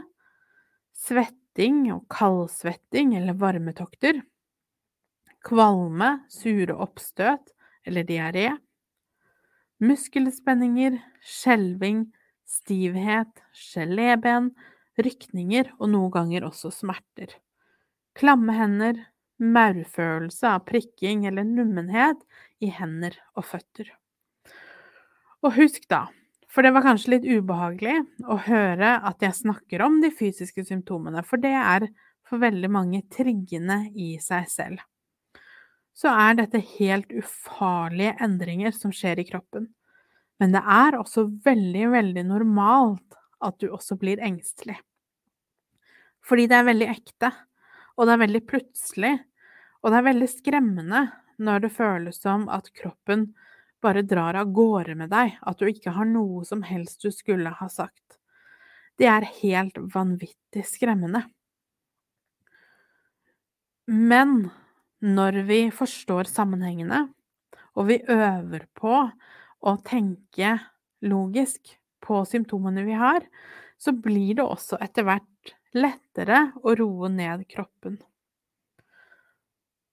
svetting 0.92 1.84
og 1.94 2.04
kaldsvetting 2.12 3.14
eller 3.18 3.38
varmetokter, 3.38 4.20
kvalme, 5.46 6.16
sure 6.30 6.74
oppstøt 6.78 7.54
eller 7.86 8.06
diaré, 8.06 8.50
muskelspenninger, 9.82 10.98
skjelving, 11.26 12.04
stivhet, 12.46 13.42
gelében, 13.56 14.52
rykninger 15.00 15.72
og 15.78 15.90
noen 15.94 16.12
ganger 16.14 16.46
også 16.46 16.70
smerter. 16.74 17.32
Klamme 18.18 18.54
hender, 18.54 18.98
maurfølelse 19.42 20.50
av 20.54 20.66
prikking 20.68 21.24
eller 21.26 21.46
nummenhet 21.48 22.20
i 22.62 22.70
hender 22.70 23.16
og 23.34 23.48
føtter. 23.48 23.88
Og 25.42 25.56
husk 25.56 25.88
da, 25.90 26.04
for 26.52 26.64
det 26.64 26.74
var 26.76 26.84
kanskje 26.84 27.14
litt 27.16 27.26
ubehagelig 27.26 27.98
å 28.28 28.36
høre 28.46 28.98
at 29.08 29.24
jeg 29.24 29.40
snakker 29.40 29.84
om 29.84 30.00
de 30.04 30.12
fysiske 30.12 30.66
symptomene, 30.68 31.24
for 31.24 31.40
det 31.40 31.54
er 31.56 31.88
for 32.28 32.42
veldig 32.42 32.70
mange 32.72 33.02
triggende 33.12 33.86
i 33.96 34.14
seg 34.20 34.48
selv 34.52 34.84
så 35.96 36.12
er 36.16 36.38
dette 36.38 36.60
helt 36.78 37.10
ufarlige 37.12 38.16
endringer 38.24 38.74
som 38.74 38.92
skjer 38.94 39.20
i 39.20 39.26
kroppen. 39.28 39.68
Men 40.40 40.54
det 40.54 40.62
er 40.64 40.96
også 40.98 41.28
veldig, 41.44 41.84
veldig 41.92 42.24
normalt 42.26 43.18
at 43.44 43.58
du 43.60 43.68
også 43.70 43.98
blir 44.00 44.22
engstelig. 44.24 44.78
Fordi 46.22 46.46
det 46.50 46.58
er 46.58 46.68
veldig 46.70 46.88
ekte, 46.90 47.32
og 47.98 48.06
det 48.06 48.14
er 48.14 48.22
veldig 48.24 48.42
plutselig, 48.48 49.12
og 49.82 49.90
det 49.92 49.98
er 49.98 50.08
veldig 50.08 50.30
skremmende 50.30 51.02
når 51.42 51.64
det 51.64 51.72
føles 51.74 52.20
som 52.22 52.46
at 52.52 52.70
kroppen 52.78 53.32
bare 53.82 54.04
drar 54.06 54.38
av 54.38 54.52
gårde 54.54 54.96
med 54.98 55.10
deg, 55.12 55.36
at 55.42 55.58
du 55.58 55.68
ikke 55.68 55.94
har 55.96 56.08
noe 56.08 56.44
som 56.48 56.62
helst 56.66 57.02
du 57.02 57.10
skulle 57.14 57.52
ha 57.58 57.68
sagt. 57.70 58.18
Det 58.98 59.08
er 59.08 59.28
helt 59.40 59.78
vanvittig 59.94 60.64
skremmende. 60.68 61.24
Men 63.86 64.50
når 65.02 65.42
vi 65.48 65.60
forstår 65.74 66.30
sammenhengene, 66.30 67.08
og 67.74 67.88
vi 67.88 67.98
øver 68.12 68.68
på 68.78 68.94
å 69.62 69.74
tenke 69.86 70.54
logisk 71.02 71.74
på 72.04 72.22
symptomene 72.28 72.84
vi 72.86 72.94
har, 72.98 73.24
så 73.78 73.94
blir 73.94 74.36
det 74.38 74.46
også 74.46 74.78
etter 74.84 75.06
hvert 75.08 75.54
lettere 75.74 76.44
å 76.62 76.76
roe 76.78 77.10
ned 77.10 77.46
kroppen. 77.50 77.98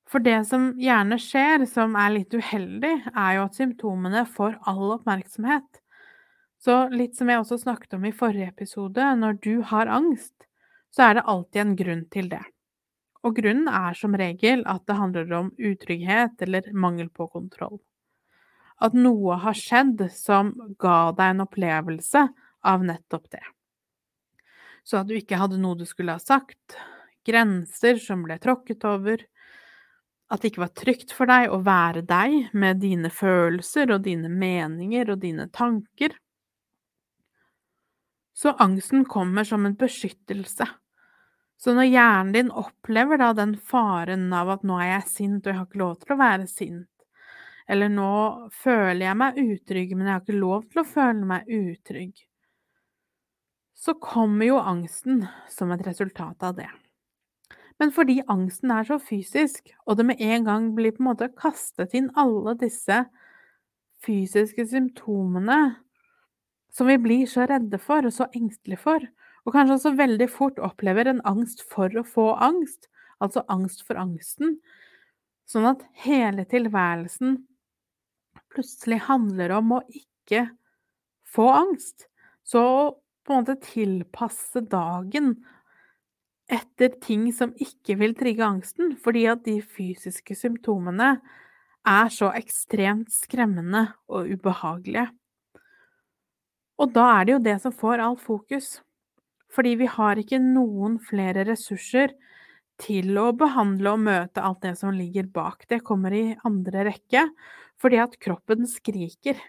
For 0.10 0.24
det 0.26 0.40
som 0.50 0.72
gjerne 0.82 1.20
skjer, 1.22 1.68
som 1.70 1.94
er 2.00 2.16
litt 2.16 2.34
uheldig, 2.34 2.96
er 3.14 3.36
jo 3.38 3.44
at 3.46 3.58
symptomene 3.60 4.24
får 4.26 4.58
all 4.70 4.96
oppmerksomhet. 4.96 5.84
Så 6.60 6.88
litt 6.92 7.16
som 7.16 7.30
jeg 7.30 7.44
også 7.44 7.60
snakket 7.62 7.94
om 7.96 8.08
i 8.10 8.16
forrige 8.16 8.50
episode, 8.50 9.06
når 9.22 9.38
du 9.44 9.62
har 9.70 9.92
angst, 9.92 10.34
så 10.90 11.06
er 11.06 11.20
det 11.20 11.28
alltid 11.30 11.62
en 11.62 11.76
grunn 11.78 12.02
til 12.12 12.32
det. 12.34 12.42
Og 13.22 13.36
grunnen 13.38 13.70
er 13.70 13.96
som 14.00 14.16
regel 14.18 14.64
at 14.68 14.86
det 14.90 14.98
handler 14.98 15.32
om 15.38 15.54
utrygghet 15.56 16.42
eller 16.42 16.74
mangel 16.74 17.10
på 17.14 17.30
kontroll. 17.30 17.78
At 18.82 18.96
noe 18.96 19.38
har 19.44 19.58
skjedd 19.60 20.06
som 20.16 20.54
ga 20.80 21.12
deg 21.14 21.36
en 21.36 21.46
opplevelse 21.46 22.26
av 22.66 22.86
nettopp 22.88 23.28
det. 23.36 23.44
Så 24.88 25.04
at 25.04 25.10
du 25.10 25.18
ikke 25.20 25.38
hadde 25.38 25.60
noe 25.62 25.78
du 25.78 25.86
skulle 25.86 26.16
ha 26.16 26.24
sagt, 26.24 26.80
grenser 27.28 28.00
som 28.02 28.24
ble 28.26 28.40
tråkket 28.42 28.88
over, 28.88 29.22
at 30.30 30.42
det 30.42 30.52
ikke 30.52 30.66
var 30.66 30.76
trygt 30.78 31.14
for 31.16 31.30
deg 31.30 31.50
å 31.50 31.62
være 31.66 32.04
deg 32.06 32.52
med 32.54 32.82
dine 32.84 33.10
følelser 33.10 33.96
og 33.96 34.04
dine 34.06 34.30
meninger 34.30 35.10
og 35.10 35.24
dine 35.24 35.48
tanker. 35.50 36.14
Så 38.38 38.54
angsten 38.62 39.04
kommer 39.10 39.44
som 39.48 39.66
en 39.66 39.76
beskyttelse 39.80 40.70
så 41.60 41.74
når 41.76 41.90
hjernen 41.92 42.32
din 42.32 42.52
opplever 42.56 43.20
da 43.20 43.34
den 43.36 43.58
faren 43.60 44.30
av 44.32 44.48
at 44.54 44.62
nå 44.64 44.78
er 44.80 44.94
jeg 44.94 45.08
sint, 45.10 45.42
og 45.44 45.52
jeg 45.52 45.58
har 45.58 45.66
ikke 45.68 45.82
lov 45.82 45.98
til 46.00 46.14
å 46.16 46.20
være 46.22 46.46
sint, 46.48 47.06
eller 47.68 47.92
nå 47.92 48.12
føler 48.62 49.04
jeg 49.04 49.20
meg 49.20 49.42
utrygg, 49.44 49.92
men 49.92 50.08
jeg 50.08 50.16
har 50.16 50.24
ikke 50.24 50.40
lov 50.40 50.70
til 50.70 50.82
å 50.82 50.88
føle 50.88 51.28
meg 51.34 51.52
utrygg, 51.52 52.22
så 53.76 53.96
kommer 54.00 54.48
jo 54.48 54.62
angsten 54.72 55.26
som 55.52 55.76
et 55.76 55.84
resultat 55.84 56.48
av 56.48 56.56
det. 56.62 56.70
Men 57.80 57.94
fordi 57.96 58.20
angsten 58.28 58.74
er 58.76 58.88
så 58.88 58.98
fysisk, 59.00 59.72
og 59.88 59.98
det 59.98 60.06
med 60.10 60.22
en 60.24 60.48
gang 60.48 60.72
blir 60.76 60.92
på 60.96 61.04
en 61.04 61.12
måte 61.14 61.30
kastet 61.40 61.96
inn 61.96 62.10
alle 62.20 62.58
disse 62.60 63.06
fysiske 64.04 64.66
symptomene 64.68 65.60
som 66.76 66.88
vi 66.88 66.98
blir 67.02 67.26
så 67.28 67.48
redde 67.50 67.80
for 67.82 68.06
og 68.06 68.14
så 68.14 68.28
engstelige 68.36 68.82
for, 68.84 69.04
og 69.48 69.56
kanskje 69.56 69.78
også 69.80 69.96
veldig 69.98 70.28
fort 70.32 70.60
opplever 70.62 71.10
en 71.10 71.24
angst 71.28 71.64
for 71.72 71.94
å 71.98 72.06
få 72.06 72.34
angst, 72.44 72.90
altså 73.24 73.44
angst 73.52 73.82
for 73.88 74.00
angsten, 74.00 74.58
sånn 75.50 75.66
at 75.72 75.82
hele 76.04 76.46
tilværelsen 76.50 77.40
plutselig 78.54 79.00
handler 79.08 79.56
om 79.58 79.78
å 79.80 79.84
ikke 79.88 80.46
få 81.30 81.48
angst. 81.54 82.08
Så 82.46 82.62
på 83.26 83.34
en 83.34 83.44
måte 83.44 83.60
tilpasse 83.62 84.62
dagen 84.70 85.36
etter 86.50 86.96
ting 87.04 87.30
som 87.36 87.54
ikke 87.62 87.98
vil 88.00 88.16
trigge 88.18 88.46
angsten, 88.46 88.96
fordi 88.98 89.28
at 89.30 89.46
de 89.46 89.60
fysiske 89.62 90.36
symptomene 90.38 91.16
er 91.88 92.12
så 92.14 92.32
ekstremt 92.38 93.12
skremmende 93.14 93.88
og 94.10 94.30
ubehagelige. 94.34 95.08
Og 96.80 96.94
da 96.96 97.06
er 97.18 97.28
det 97.28 97.36
jo 97.36 97.44
det 97.44 97.58
som 97.64 97.76
får 97.76 98.04
alt 98.04 98.24
fokus. 98.24 98.80
Fordi 99.50 99.74
vi 99.80 99.88
har 99.90 100.20
ikke 100.22 100.40
noen 100.42 101.00
flere 101.02 101.44
ressurser 101.48 102.14
til 102.80 103.18
å 103.20 103.32
behandle 103.36 103.96
og 103.96 104.04
møte 104.06 104.44
alt 104.46 104.62
det 104.64 104.76
som 104.80 104.94
ligger 104.96 105.28
bak. 105.34 105.66
Det 105.68 105.82
kommer 105.86 106.14
i 106.16 106.38
andre 106.48 106.86
rekke, 106.92 107.26
fordi 107.82 108.00
at 108.00 108.16
kroppen 108.22 108.68
skriker. 108.70 109.40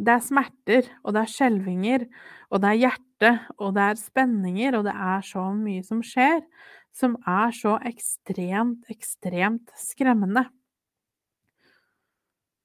Det 0.00 0.12
er 0.16 0.24
smerter, 0.24 0.90
og 1.04 1.14
det 1.14 1.22
er 1.22 1.32
skjelvinger, 1.32 2.04
og 2.50 2.62
det 2.62 2.72
er 2.72 2.82
hjerte, 2.84 3.09
og 3.58 3.74
det 3.76 3.82
er 3.84 3.98
spenninger, 4.00 4.78
og 4.78 4.86
det 4.88 4.94
er 4.94 5.24
så 5.26 5.42
mye 5.56 5.82
som 5.84 6.00
skjer, 6.04 6.40
som 6.96 7.18
er 7.28 7.52
så 7.54 7.76
ekstremt, 7.86 8.88
ekstremt 8.90 9.70
skremmende. 9.78 10.46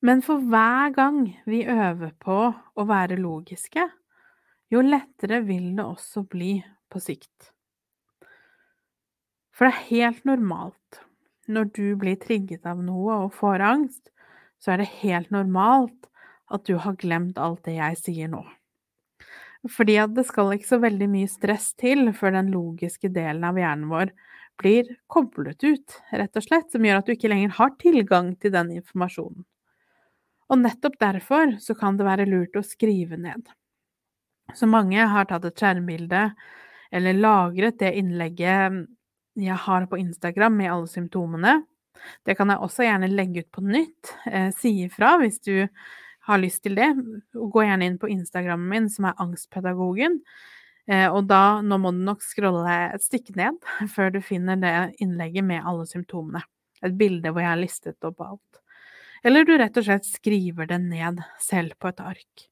Men 0.06 0.22
for 0.22 0.38
hver 0.38 0.94
gang 0.94 1.20
vi 1.50 1.64
øver 1.66 2.14
på 2.22 2.40
å 2.54 2.86
være 2.88 3.18
logiske, 3.20 3.88
jo 4.72 4.82
lettere 4.86 5.42
vil 5.46 5.72
det 5.78 5.86
også 5.86 6.26
bli 6.30 6.58
på 6.92 7.02
sikt. 7.02 7.52
For 9.56 9.68
det 9.68 9.74
er 9.74 9.88
helt 9.90 10.26
normalt 10.28 11.02
når 11.48 11.70
du 11.78 11.86
blir 12.02 12.18
trigget 12.22 12.66
av 12.68 12.82
noe 12.84 13.22
og 13.26 13.34
får 13.38 13.64
angst, 13.64 14.12
så 14.60 14.74
er 14.74 14.82
det 14.82 14.92
helt 15.02 15.32
normalt 15.34 16.10
at 16.54 16.66
du 16.68 16.78
har 16.82 16.98
glemt 17.02 17.40
alt 17.42 17.64
det 17.66 17.78
jeg 17.78 18.00
sier 18.02 18.32
nå. 18.32 18.44
Fordi 19.72 19.98
at 19.98 20.14
det 20.14 20.28
skal 20.28 20.54
ikke 20.54 20.70
så 20.70 20.80
veldig 20.84 21.08
mye 21.10 21.30
stress 21.32 21.72
til 21.80 22.12
før 22.14 22.36
den 22.38 22.52
logiske 22.54 23.10
delen 23.14 23.46
av 23.48 23.58
hjernen 23.58 23.90
vår 23.90 24.14
blir 24.62 24.88
koblet 25.12 25.64
ut, 25.66 25.98
rett 26.16 26.38
og 26.38 26.46
slett, 26.46 26.70
som 26.72 26.86
gjør 26.86 27.02
at 27.02 27.10
du 27.10 27.16
ikke 27.16 27.32
lenger 27.32 27.56
har 27.58 27.74
tilgang 27.82 28.32
til 28.40 28.54
den 28.54 28.72
informasjonen. 28.78 29.44
Og 30.46 30.62
nettopp 30.62 31.00
derfor 31.02 31.56
så 31.62 31.76
kan 31.78 31.98
det 31.98 32.06
være 32.08 32.28
lurt 32.30 32.56
å 32.56 32.64
skrive 32.64 33.18
ned. 33.18 33.50
Så 34.54 34.70
mange 34.70 35.02
har 35.10 35.26
tatt 35.28 35.48
et 35.50 35.58
skjermbilde 35.58 36.28
eller 36.96 37.18
lagret 37.18 37.80
det 37.82 37.96
innlegget 37.98 38.86
jeg 39.36 39.58
har 39.66 39.88
på 39.90 39.98
Instagram 40.00 40.54
med 40.62 40.72
alle 40.72 40.88
symptomene. 40.88 41.58
Det 42.24 42.36
kan 42.38 42.52
jeg 42.52 42.62
også 42.62 42.86
gjerne 42.86 43.10
legge 43.12 43.44
ut 43.44 43.52
på 43.56 43.64
nytt. 43.66 44.14
Eh, 44.30 44.52
si 44.56 44.72
ifra 44.86 45.16
hvis 45.20 45.42
du 45.44 45.66
har 46.26 46.42
lyst 46.42 46.64
til 46.66 46.78
det. 46.78 46.90
Gå 47.34 47.64
gjerne 47.66 47.88
inn 47.90 47.98
på 48.02 48.10
Instagrammen 48.12 48.70
min, 48.72 48.90
som 48.92 49.10
er 49.10 49.18
Angstpedagogen. 49.22 50.20
Eh, 50.90 51.08
og 51.10 51.26
da, 51.30 51.62
nå 51.66 51.80
må 51.82 51.92
du 51.94 52.02
nok 52.06 52.22
scrolle 52.26 52.76
et 52.94 53.06
stykke 53.06 53.34
ned 53.38 53.58
før 53.96 54.14
du 54.14 54.22
finner 54.26 54.60
det 54.62 54.76
innlegget 55.04 55.46
med 55.46 55.66
alle 55.66 55.88
symptomene. 55.90 56.44
Et 56.86 56.94
bilde 56.98 57.32
hvor 57.32 57.42
jeg 57.42 57.54
har 57.54 57.62
listet 57.62 58.08
opp 58.10 58.22
alt. 58.26 58.62
Eller 59.26 59.46
du 59.46 59.56
rett 59.58 59.78
og 59.80 59.88
slett 59.88 60.06
skriver 60.06 60.70
det 60.70 60.78
ned 60.84 61.24
selv 61.42 61.74
på 61.82 61.90
et 61.90 62.04
ark. 62.04 62.46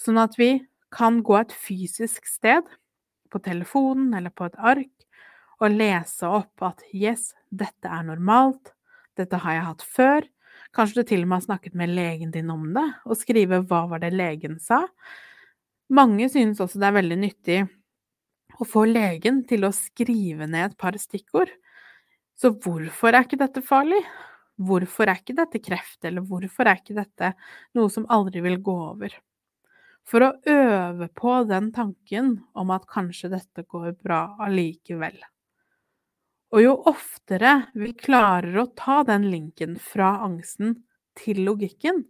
Sånn 0.00 0.20
at 0.20 0.36
vi 0.40 0.58
kan 0.92 1.22
gå 1.24 1.36
et 1.38 1.54
fysisk 1.54 2.26
sted, 2.28 2.66
på 3.30 3.38
telefonen 3.38 4.14
eller 4.18 4.32
på 4.34 4.48
et 4.48 4.56
ark, 4.58 5.04
og 5.62 5.76
lese 5.76 6.26
opp 6.26 6.64
at 6.66 6.82
yes, 6.90 7.30
dette 7.50 7.86
er 7.86 8.06
normalt, 8.08 8.72
dette 9.18 9.38
har 9.44 9.56
jeg 9.56 9.66
hatt 9.68 9.84
før. 9.86 10.26
Kanskje 10.76 11.02
du 11.02 11.08
til 11.08 11.24
og 11.24 11.30
med 11.30 11.40
har 11.40 11.46
snakket 11.48 11.74
med 11.78 11.90
legen 11.96 12.30
din 12.34 12.50
om 12.52 12.68
det, 12.74 12.86
og 13.04 13.18
skrive 13.18 13.62
hva 13.66 13.82
var 13.90 14.02
det 14.02 14.12
legen 14.14 14.58
sa. 14.62 14.84
Mange 15.90 16.28
synes 16.30 16.60
også 16.62 16.78
det 16.78 16.86
er 16.86 16.98
veldig 17.00 17.18
nyttig 17.18 17.60
å 18.60 18.66
få 18.68 18.84
legen 18.86 19.42
til 19.50 19.66
å 19.66 19.72
skrive 19.74 20.46
ned 20.46 20.70
et 20.70 20.76
par 20.78 20.94
stikkord. 21.00 21.50
Så 22.38 22.52
hvorfor 22.62 23.14
er 23.14 23.26
ikke 23.26 23.40
dette 23.40 23.62
farlig? 23.66 23.98
Hvorfor 24.60 25.08
er 25.08 25.18
ikke 25.18 25.36
dette 25.38 25.60
kreft, 25.64 25.98
eller 26.04 26.24
hvorfor 26.28 26.68
er 26.68 26.78
ikke 26.78 26.96
dette 26.98 27.32
noe 27.76 27.90
som 27.92 28.06
aldri 28.12 28.42
vil 28.44 28.60
gå 28.62 28.76
over? 28.92 29.16
For 30.08 30.26
å 30.26 30.30
øve 30.48 31.08
på 31.16 31.34
den 31.48 31.70
tanken 31.74 32.32
om 32.58 32.72
at 32.74 32.88
kanskje 32.90 33.32
dette 33.32 33.64
går 33.68 33.94
bra 34.04 34.22
allikevel. 34.42 35.18
Og 36.50 36.62
jo 36.64 36.72
oftere 36.90 37.52
vi 37.78 37.92
klarer 37.94 38.56
å 38.58 38.70
ta 38.74 39.02
den 39.06 39.28
linken 39.30 39.76
fra 39.78 40.16
angsten 40.24 40.80
til 41.18 41.44
logikken, 41.46 42.02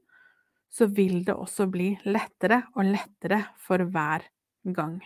så 0.71 0.87
vil 0.87 1.25
det 1.27 1.35
også 1.35 1.67
bli 1.69 1.93
lettere 2.09 2.63
og 2.77 2.89
lettere 2.89 3.43
for 3.61 3.83
hver 3.91 4.25
gang. 4.65 5.01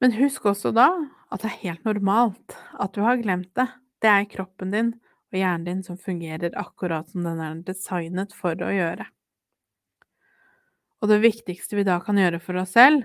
Men 0.00 0.16
husk 0.16 0.48
også 0.48 0.72
da 0.72 0.88
at 1.30 1.44
det 1.44 1.50
er 1.50 1.62
helt 1.66 1.86
normalt 1.86 2.56
at 2.80 2.96
du 2.96 3.04
har 3.04 3.20
glemt 3.20 3.52
det. 3.58 3.68
Det 4.00 4.10
er 4.10 4.28
kroppen 4.32 4.72
din 4.72 4.94
og 5.30 5.38
hjernen 5.38 5.66
din 5.68 5.82
som 5.86 5.98
fungerer 6.00 6.56
akkurat 6.58 7.10
som 7.12 7.22
den 7.26 7.42
er 7.44 7.60
designet 7.66 8.34
for 8.34 8.56
å 8.56 8.72
gjøre. 8.72 9.06
Og 11.00 11.12
det 11.12 11.20
viktigste 11.22 11.78
vi 11.78 11.86
da 11.86 12.00
kan 12.04 12.18
gjøre 12.18 12.40
for 12.42 12.58
oss 12.60 12.74
selv, 12.76 13.04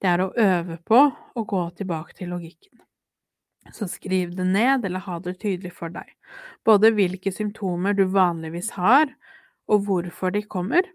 det 0.00 0.08
er 0.08 0.22
å 0.22 0.32
øve 0.32 0.78
på 0.86 1.02
å 1.10 1.44
gå 1.46 1.62
tilbake 1.78 2.16
til 2.16 2.32
logikken. 2.32 2.80
Så 3.74 3.88
skriv 3.90 4.34
det 4.36 4.44
ned, 4.44 4.84
eller 4.84 5.02
ha 5.06 5.18
det 5.22 5.38
tydelig 5.42 5.72
for 5.74 5.92
deg, 5.92 6.10
både 6.66 6.92
hvilke 6.94 7.32
symptomer 7.34 7.96
du 7.96 8.04
vanligvis 8.12 8.70
har, 8.76 9.10
og 9.66 9.86
hvorfor 9.88 10.34
de 10.34 10.44
kommer, 10.46 10.86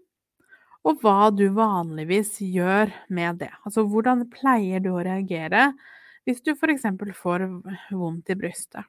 og 0.82 1.02
hva 1.02 1.30
du 1.34 1.46
vanligvis 1.54 2.40
gjør 2.42 2.90
med 3.12 3.42
det. 3.44 3.52
Altså 3.66 3.84
hvordan 3.86 4.26
pleier 4.32 4.82
du 4.82 4.92
å 4.94 5.04
reagere 5.04 5.70
hvis 6.26 6.42
du 6.42 6.52
eksempel 6.54 7.12
får 7.14 7.46
vondt 7.90 8.32
i 8.32 8.38
brystet? 8.38 8.86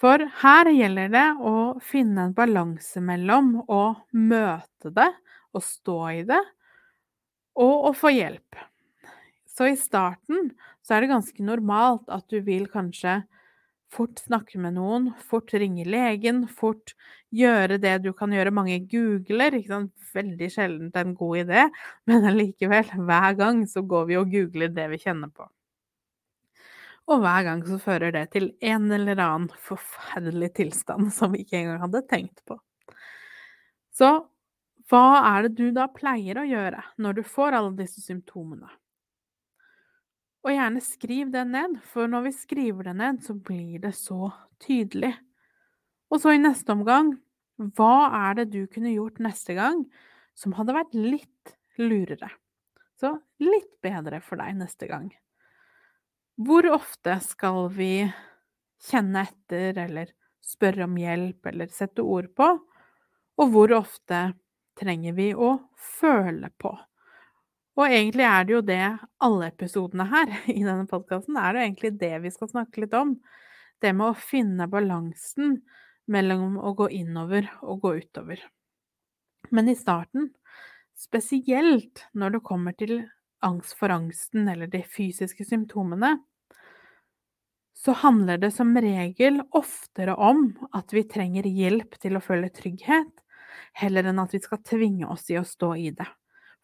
For 0.00 0.22
her 0.40 0.70
gjelder 0.72 1.10
det 1.12 1.26
å 1.44 1.56
finne 1.84 2.28
en 2.28 2.36
balanse 2.36 3.02
mellom 3.04 3.58
å 3.68 3.82
møte 4.16 4.92
det 4.96 5.10
og 5.52 5.64
stå 5.66 5.98
i 6.14 6.22
det, 6.24 6.40
og 7.60 7.90
å 7.90 7.92
få 7.92 8.12
hjelp. 8.14 8.56
Så 9.50 9.68
i 9.68 9.76
starten 9.76 10.54
så 10.90 10.96
er 10.96 11.04
det 11.04 11.12
ganske 11.12 11.44
normalt 11.46 12.08
at 12.10 12.24
du 12.34 12.40
vil 12.42 12.64
kanskje 12.66 13.20
fort 13.94 14.18
snakke 14.24 14.58
med 14.58 14.74
noen, 14.74 15.04
fort 15.22 15.52
ringe 15.54 15.84
legen, 15.86 16.40
fort 16.50 16.96
gjøre 17.30 17.76
det 17.78 17.92
du 18.02 18.08
kan 18.18 18.34
gjøre. 18.34 18.50
Mange 18.50 18.80
googler, 18.90 19.54
ikke 19.54 19.70
sant. 19.70 19.92
Veldig 20.10 20.48
sjelden 20.50 20.90
en 20.98 21.12
god 21.14 21.44
idé, 21.44 21.68
men 22.10 22.26
allikevel, 22.26 22.90
hver 23.06 23.38
gang 23.38 23.62
så 23.70 23.84
går 23.86 24.08
vi 24.08 24.18
og 24.18 24.34
googler 24.34 24.74
det 24.74 24.88
vi 24.90 24.98
kjenner 24.98 25.30
på. 25.30 25.46
Og 27.06 27.22
hver 27.22 27.46
gang 27.46 27.62
så 27.70 27.78
fører 27.78 28.16
det 28.18 28.24
til 28.34 28.50
en 28.66 28.90
eller 28.90 29.22
annen 29.22 29.46
forferdelig 29.62 30.50
tilstand 30.58 31.12
som 31.20 31.38
vi 31.38 31.44
ikke 31.46 31.62
engang 31.62 31.84
hadde 31.86 32.02
tenkt 32.10 32.42
på. 32.50 32.58
Så 33.94 34.10
hva 34.90 35.06
er 35.36 35.46
det 35.46 35.54
du 35.54 35.70
da 35.70 35.86
pleier 35.94 36.42
å 36.42 36.48
gjøre 36.50 36.82
når 36.98 37.20
du 37.20 37.26
får 37.38 37.54
alle 37.54 37.76
disse 37.78 38.02
symptomene? 38.02 38.66
Og 40.40 40.54
gjerne 40.54 40.80
skriv 40.80 41.32
det 41.34 41.42
ned, 41.50 41.76
for 41.84 42.08
når 42.08 42.28
vi 42.28 42.32
skriver 42.32 42.88
det 42.88 42.94
ned, 42.96 43.18
så 43.24 43.34
blir 43.36 43.80
det 43.82 43.92
så 43.98 44.30
tydelig. 44.62 45.12
Og 46.10 46.22
så 46.22 46.34
i 46.34 46.40
neste 46.40 46.72
omgang, 46.72 47.12
hva 47.76 48.08
er 48.28 48.38
det 48.40 48.46
du 48.54 48.62
kunne 48.72 48.94
gjort 48.94 49.20
neste 49.20 49.54
gang 49.58 49.84
som 50.38 50.56
hadde 50.56 50.74
vært 50.74 50.96
litt 50.96 51.52
lurere? 51.80 52.30
Så 53.00 53.14
litt 53.40 53.70
bedre 53.84 54.20
for 54.24 54.40
deg 54.40 54.56
neste 54.56 54.88
gang. 54.88 55.10
Hvor 56.40 56.64
ofte 56.72 57.18
skal 57.24 57.68
vi 57.76 57.94
kjenne 58.88 59.26
etter 59.28 59.76
eller 59.84 60.12
spørre 60.44 60.86
om 60.88 60.96
hjelp 60.96 61.50
eller 61.52 61.72
sette 61.72 62.00
ord 62.00 62.30
på? 62.36 62.48
Og 63.40 63.52
hvor 63.52 63.72
ofte 63.76 64.30
trenger 64.80 65.16
vi 65.16 65.30
å 65.36 65.58
føle 65.76 66.48
på? 66.56 66.72
Og 67.78 67.86
egentlig 67.86 68.26
er 68.26 68.46
det 68.46 68.54
jo 68.54 68.62
det 68.66 68.84
alle 69.22 69.50
episodene 69.50 70.06
her 70.10 70.32
i 70.58 70.62
denne 70.62 70.88
podkasten 70.90 71.38
er 71.40 71.54
det 71.54 71.66
egentlig 71.66 71.92
det 72.00 72.14
vi 72.24 72.32
skal 72.34 72.50
snakke 72.52 72.84
litt 72.84 72.96
om. 72.98 73.14
Det 73.80 73.94
med 73.96 74.12
å 74.12 74.18
finne 74.18 74.68
balansen 74.70 75.60
mellom 76.10 76.58
å 76.58 76.74
gå 76.76 76.90
innover 77.00 77.46
og 77.62 77.84
gå 77.84 77.94
utover. 78.02 78.42
Men 79.54 79.70
i 79.70 79.76
starten, 79.78 80.32
spesielt 80.98 82.04
når 82.12 82.36
det 82.36 82.46
kommer 82.46 82.76
til 82.76 82.98
angst 83.46 83.78
for 83.78 83.92
angsten 83.94 84.50
eller 84.50 84.68
de 84.68 84.82
fysiske 84.84 85.46
symptomene, 85.48 86.18
så 87.80 87.94
handler 87.96 88.36
det 88.42 88.50
som 88.52 88.74
regel 88.76 89.40
oftere 89.56 90.12
om 90.20 90.50
at 90.76 90.92
vi 90.92 91.06
trenger 91.08 91.46
hjelp 91.48 91.96
til 92.02 92.18
å 92.18 92.20
føle 92.20 92.50
trygghet, 92.52 93.12
heller 93.80 94.10
enn 94.10 94.20
at 94.20 94.34
vi 94.34 94.42
skal 94.44 94.60
tvinge 94.66 95.08
oss 95.08 95.30
i 95.32 95.38
å 95.40 95.46
stå 95.48 95.70
i 95.80 95.88
det. 95.96 96.08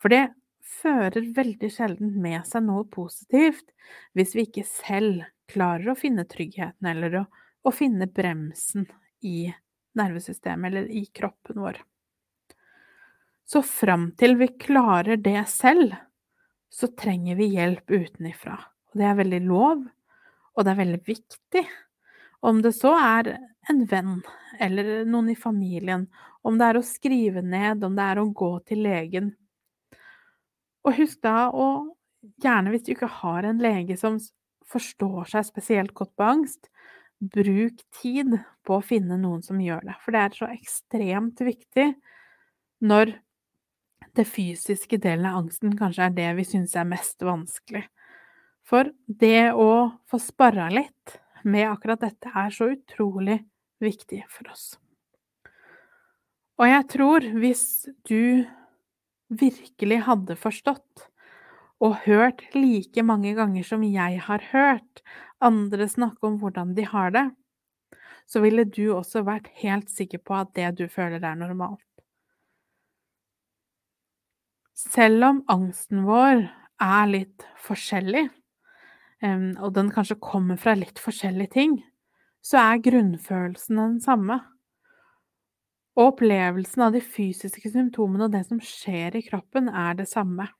For 0.02 0.12
det 0.12 0.26
fører 0.66 1.30
veldig 1.36 1.70
sjelden 1.72 2.16
med 2.22 2.46
seg 2.48 2.66
noe 2.66 2.84
positivt 2.90 3.70
hvis 4.16 4.34
vi 4.36 4.46
ikke 4.48 4.66
selv 4.68 5.24
klarer 5.50 5.92
å 5.92 5.98
finne 5.98 6.26
tryggheten 6.28 6.88
eller 6.90 7.20
å, 7.22 7.24
å 7.62 7.72
finne 7.74 8.08
bremsen 8.10 8.88
i 9.22 9.52
nervesystemet 9.96 10.70
eller 10.70 10.90
i 10.90 11.06
kroppen 11.14 11.62
vår. 11.62 11.80
Så 13.46 13.62
fram 13.62 14.10
til 14.18 14.34
vi 14.40 14.50
klarer 14.58 15.20
det 15.22 15.38
selv, 15.48 15.94
så 16.68 16.90
trenger 16.98 17.38
vi 17.38 17.52
hjelp 17.54 17.90
utenifra. 17.90 18.58
Og 18.90 18.98
det 18.98 19.06
er 19.06 19.20
veldig 19.20 19.42
lov, 19.46 19.84
og 20.56 20.66
det 20.66 20.72
er 20.72 20.80
veldig 20.80 21.02
viktig. 21.06 21.62
Om 22.42 22.58
det 22.64 22.74
så 22.74 22.92
er 22.98 23.36
en 23.70 23.84
venn 23.88 24.18
eller 24.62 25.06
noen 25.06 25.30
i 25.30 25.38
familien, 25.38 26.08
om 26.42 26.58
det 26.58 26.66
er 26.66 26.78
å 26.80 26.86
skrive 26.86 27.42
ned, 27.42 27.84
om 27.86 27.94
det 27.96 28.10
er 28.10 28.20
å 28.20 28.30
gå 28.34 28.50
til 28.66 28.82
legen 28.86 29.30
og 30.86 30.98
husk 31.00 31.20
da 31.26 31.50
å 31.50 31.68
Gjerne 32.42 32.72
hvis 32.72 32.82
du 32.86 32.88
ikke 32.90 33.08
har 33.20 33.46
en 33.46 33.60
lege 33.62 33.94
som 34.00 34.16
forstår 34.66 35.28
seg 35.30 35.46
spesielt 35.46 35.92
godt 35.94 36.10
på 36.18 36.26
angst, 36.26 36.70
bruk 37.20 37.80
tid 38.00 38.34
på 38.66 38.76
å 38.76 38.84
finne 38.84 39.18
noen 39.20 39.44
som 39.46 39.60
gjør 39.62 39.86
det. 39.86 39.94
For 40.02 40.16
det 40.16 40.22
er 40.24 40.34
så 40.36 40.48
ekstremt 40.50 41.42
viktig 41.46 41.86
når 42.84 43.14
det 44.16 44.26
fysiske 44.28 44.98
delen 45.02 45.28
av 45.28 45.42
angsten 45.42 45.76
kanskje 45.78 46.08
er 46.08 46.16
det 46.16 46.30
vi 46.40 46.48
syns 46.48 46.74
er 46.76 46.88
mest 46.88 47.22
vanskelig. 47.24 47.84
For 48.66 48.90
det 49.06 49.52
å 49.54 49.70
få 50.10 50.20
sparra 50.20 50.66
litt 50.72 51.18
med 51.46 51.68
akkurat 51.70 52.02
dette 52.02 52.32
er 52.34 52.50
så 52.50 52.72
utrolig 52.74 53.38
viktig 53.82 54.24
for 54.32 54.50
oss. 54.50 54.72
Og 56.56 56.66
jeg 56.66 56.86
tror 56.90 57.26
hvis 57.36 57.66
du 58.08 58.46
virkelig 59.28 60.02
hadde 60.06 60.36
forstått 60.38 61.08
og 61.82 61.98
hørt 62.06 62.42
like 62.54 63.02
mange 63.04 63.34
ganger 63.36 63.66
som 63.66 63.82
jeg 63.84 64.20
har 64.24 64.44
hørt 64.52 65.02
andre 65.44 65.88
snakke 65.90 66.24
om 66.24 66.38
hvordan 66.40 66.72
de 66.76 66.86
har 66.88 67.12
det, 67.12 67.26
så 68.26 68.40
ville 68.42 68.64
du 68.64 68.94
også 68.94 69.22
vært 69.26 69.50
helt 69.60 69.90
sikker 69.92 70.22
på 70.24 70.38
at 70.38 70.54
det 70.56 70.72
du 70.80 70.86
føler, 70.88 71.20
er 71.20 71.36
normalt. 71.38 71.82
Selv 74.76 75.24
om 75.24 75.44
angsten 75.52 76.04
vår 76.08 76.46
er 76.82 77.06
litt 77.08 77.46
forskjellig, 77.64 78.26
og 79.26 79.70
den 79.76 79.92
kanskje 79.94 80.18
kommer 80.20 80.58
fra 80.60 80.74
litt 80.76 81.00
forskjellige 81.00 81.54
ting, 81.54 81.78
så 82.44 82.60
er 82.60 82.82
grunnfølelsen 82.84 83.80
den 83.80 83.96
samme. 84.04 84.40
Og 85.96 86.12
opplevelsen 86.12 86.82
av 86.84 86.92
de 86.92 87.00
fysiske 87.00 87.70
symptomene 87.72 88.28
og 88.28 88.34
det 88.34 88.44
som 88.50 88.60
skjer 88.60 89.16
i 89.16 89.24
kroppen, 89.24 89.70
er 89.72 89.96
det 89.96 90.08
samme. 90.10 90.50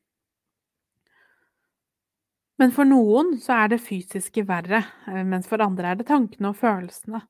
Men 2.56 2.72
for 2.72 2.88
noen 2.88 3.34
så 3.40 3.58
er 3.60 3.74
det 3.74 3.82
fysiske 3.84 4.46
verre, 4.48 4.80
eh, 5.06 5.24
mens 5.28 5.48
for 5.48 5.60
andre 5.60 5.92
er 5.92 5.98
det 6.00 6.08
tankene 6.08 6.54
og 6.54 6.56
følelsene. 6.56 7.20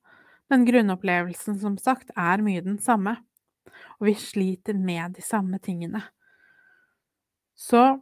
Men 0.47 0.66
grunnopplevelsen, 0.69 1.59
som 1.59 1.75
sagt, 1.83 2.12
er 2.14 2.45
mye 2.47 2.62
den 2.62 2.79
samme, 2.79 3.16
og 3.99 4.07
vi 4.07 4.14
sliter 4.14 4.79
med 4.79 5.16
de 5.19 5.25
samme 5.27 5.59
tingene. 5.59 6.05
Så 7.59 7.99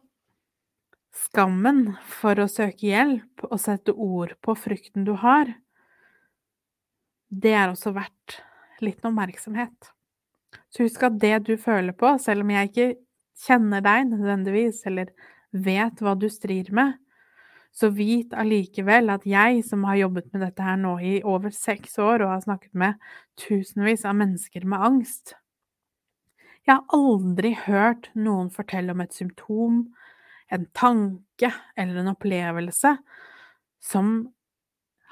skammen 1.15 1.95
for 2.05 2.43
å 2.43 2.51
søke 2.51 2.91
hjelp 2.91 3.47
og 3.49 3.57
sette 3.63 3.95
ord 3.95 4.35
på 4.45 4.53
frykten 4.59 5.07
du 5.09 5.15
har, 5.17 5.55
det 7.31 7.55
er 7.57 7.71
også 7.73 7.95
verdt 7.97 8.43
litt 8.85 9.01
oppmerksomhet. 9.07 9.94
Så 10.75 10.89
husk 10.89 11.05
at 11.07 11.21
det 11.23 11.37
du 11.47 11.55
føler 11.61 11.95
på, 11.95 12.17
selv 12.19 12.43
om 12.43 12.51
jeg 12.51 12.71
ikke 12.71 12.89
kjenner 13.45 13.83
deg 13.85 14.09
nødvendigvis, 14.11 14.83
eller 14.91 15.13
vet 15.55 16.03
hva 16.03 16.17
du 16.19 16.27
strir 16.33 16.71
med, 16.75 16.97
så 17.75 17.91
vit 17.95 18.35
allikevel 18.39 19.11
at 19.11 19.25
jeg 19.27 19.63
som 19.67 19.83
har 19.89 19.99
jobbet 19.99 20.29
med 20.33 20.45
dette 20.47 20.63
her 20.63 20.77
nå 20.79 20.95
i 21.03 21.15
over 21.27 21.51
seks 21.55 21.97
år 21.99 22.23
og 22.23 22.31
har 22.31 22.45
snakket 22.45 22.75
med 22.79 23.01
tusenvis 23.41 24.05
av 24.07 24.15
mennesker 24.21 24.67
med 24.71 24.85
angst 24.91 25.35
Jeg 26.65 26.79
har 26.79 26.85
aldri 26.97 27.51
hørt 27.67 28.09
noen 28.17 28.47
fortelle 28.55 28.95
om 28.95 29.03
et 29.05 29.13
symptom, 29.13 29.83
en 30.49 30.65
tanke 30.73 31.51
eller 31.77 31.99
en 32.01 32.13
opplevelse 32.15 32.95
som 33.85 34.15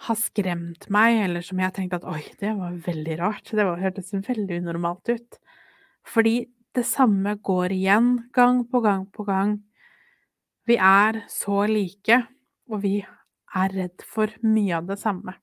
har 0.06 0.18
skremt 0.18 0.88
meg, 0.90 1.18
eller 1.26 1.44
som 1.44 1.60
jeg 1.60 1.68
har 1.68 1.74
tenkt 1.76 1.98
at 1.98 2.06
oi, 2.08 2.22
det 2.40 2.54
var 2.58 2.78
veldig 2.86 3.18
rart, 3.20 3.52
det 3.52 3.66
hørtes 3.82 4.14
veldig 4.14 4.62
unormalt 4.62 5.12
ut. 5.12 5.38
Fordi 6.08 6.46
det 6.74 6.84
samme 6.88 7.36
går 7.44 7.74
igjen, 7.76 8.14
gang 8.32 8.64
på 8.68 8.80
gang 8.80 9.06
på 9.12 9.26
gang. 9.28 9.58
Vi 10.66 10.76
er 10.78 11.24
så 11.28 11.66
like, 11.68 12.22
og 12.70 12.82
vi 12.84 13.00
er 13.02 13.74
redd 13.76 14.04
for 14.06 14.32
mye 14.46 14.78
av 14.78 14.88
det 14.88 14.98
samme. 15.02 15.34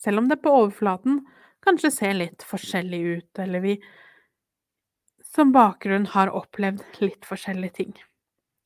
Selv 0.00 0.22
om 0.22 0.30
det 0.30 0.40
på 0.42 0.52
overflaten 0.62 1.20
kanskje 1.62 1.92
ser 1.94 2.16
litt 2.16 2.46
forskjellig 2.46 3.02
ut, 3.02 3.42
eller 3.44 3.62
vi 3.62 3.76
som 5.32 5.52
bakgrunn 5.52 6.08
har 6.12 6.32
opplevd 6.32 6.82
litt 7.04 7.24
forskjellige 7.28 7.76
ting. 7.78 7.92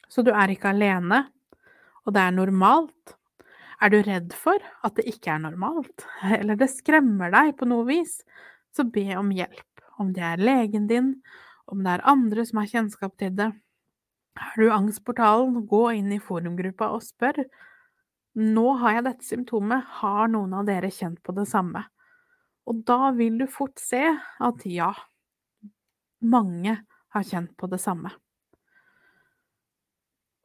Så 0.08 0.22
du 0.22 0.32
er 0.32 0.50
ikke 0.50 0.72
alene, 0.72 1.26
og 2.06 2.14
det 2.14 2.22
er 2.22 2.34
normalt, 2.34 3.16
er 3.82 3.92
du 3.92 3.98
redd 4.06 4.32
for 4.34 4.62
at 4.86 4.96
det 4.96 5.04
ikke 5.10 5.34
er 5.34 5.42
normalt, 5.44 6.06
eller 6.38 6.58
det 6.58 6.70
skremmer 6.72 7.34
deg 7.34 7.56
på 7.58 7.68
noe 7.68 7.86
vis, 7.88 8.20
så 8.74 8.86
be 8.88 9.08
om 9.18 9.32
hjelp. 9.34 9.75
Om 9.96 10.12
det 10.16 10.24
er 10.24 10.42
legen 10.42 10.86
din, 10.90 11.14
om 11.66 11.82
det 11.84 11.96
er 11.96 12.08
andre 12.08 12.44
som 12.46 12.60
har 12.60 12.70
kjennskap 12.70 13.16
til 13.18 13.32
det. 13.36 13.50
Har 14.36 14.60
du 14.60 14.68
angstportalen, 14.72 15.62
gå 15.66 15.82
inn 15.96 16.12
i 16.12 16.20
forumgruppa 16.20 16.90
og 16.92 17.04
spør. 17.04 17.40
Nå 18.36 18.66
har 18.82 18.98
jeg 18.98 19.06
dette 19.06 19.24
symptomet, 19.24 19.86
har 20.02 20.28
noen 20.28 20.52
av 20.58 20.66
dere 20.68 20.92
kjent 20.92 21.22
på 21.24 21.32
det 21.36 21.46
samme? 21.48 21.86
Og 22.68 22.82
da 22.84 23.12
vil 23.16 23.38
du 23.40 23.46
fort 23.48 23.80
se 23.80 24.02
at 24.12 24.66
ja, 24.68 24.90
mange 26.20 26.76
har 27.14 27.26
kjent 27.26 27.54
på 27.56 27.70
det 27.72 27.80
samme. 27.80 28.12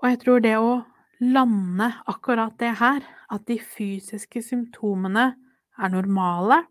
Og 0.01 0.09
jeg 0.09 0.21
tror 0.23 0.41
det 0.41 0.55
å 0.57 0.71
lande 1.21 1.91
akkurat 2.09 2.55
det 2.61 2.71
her, 2.79 3.03
at 3.29 3.45
de 3.49 3.59
fysiske 3.61 4.41
symptomene 4.45 5.33
er 5.77 5.91
normale, 5.93 6.63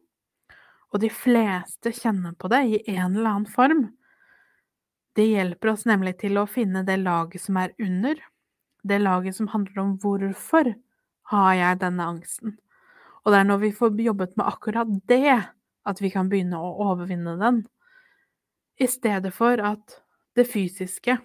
og 0.90 1.02
de 1.02 1.10
fleste 1.12 1.92
kjenner 1.94 2.34
på 2.38 2.50
det 2.50 2.60
i 2.66 2.80
en 2.96 3.14
eller 3.14 3.30
annen 3.30 3.50
form. 3.50 3.84
Det 5.14 5.26
hjelper 5.26 5.72
oss 5.72 5.86
nemlig 5.86 6.16
til 6.22 6.38
å 6.38 6.48
finne 6.50 6.82
det 6.86 6.98
laget 7.02 7.42
som 7.42 7.58
er 7.60 7.74
under, 7.82 8.18
det 8.82 8.98
laget 9.02 9.36
som 9.36 9.50
handler 9.52 9.82
om 9.82 9.96
hvorfor 10.02 10.72
har 11.30 11.54
jeg 11.54 11.80
denne 11.82 12.06
angsten. 12.14 12.56
Og 13.22 13.32
det 13.32 13.40
er 13.40 13.48
når 13.48 13.62
vi 13.64 13.72
får 13.76 13.98
jobbet 14.00 14.36
med 14.38 14.48
akkurat 14.48 14.92
det, 15.10 15.38
at 15.86 16.00
vi 16.02 16.10
kan 16.12 16.30
begynne 16.30 16.58
å 16.58 16.72
overvinne 16.88 17.36
den, 17.40 17.64
i 18.80 18.88
stedet 18.88 19.32
for 19.36 19.60
at 19.60 20.00
det 20.38 20.46
fysiske 20.48 21.18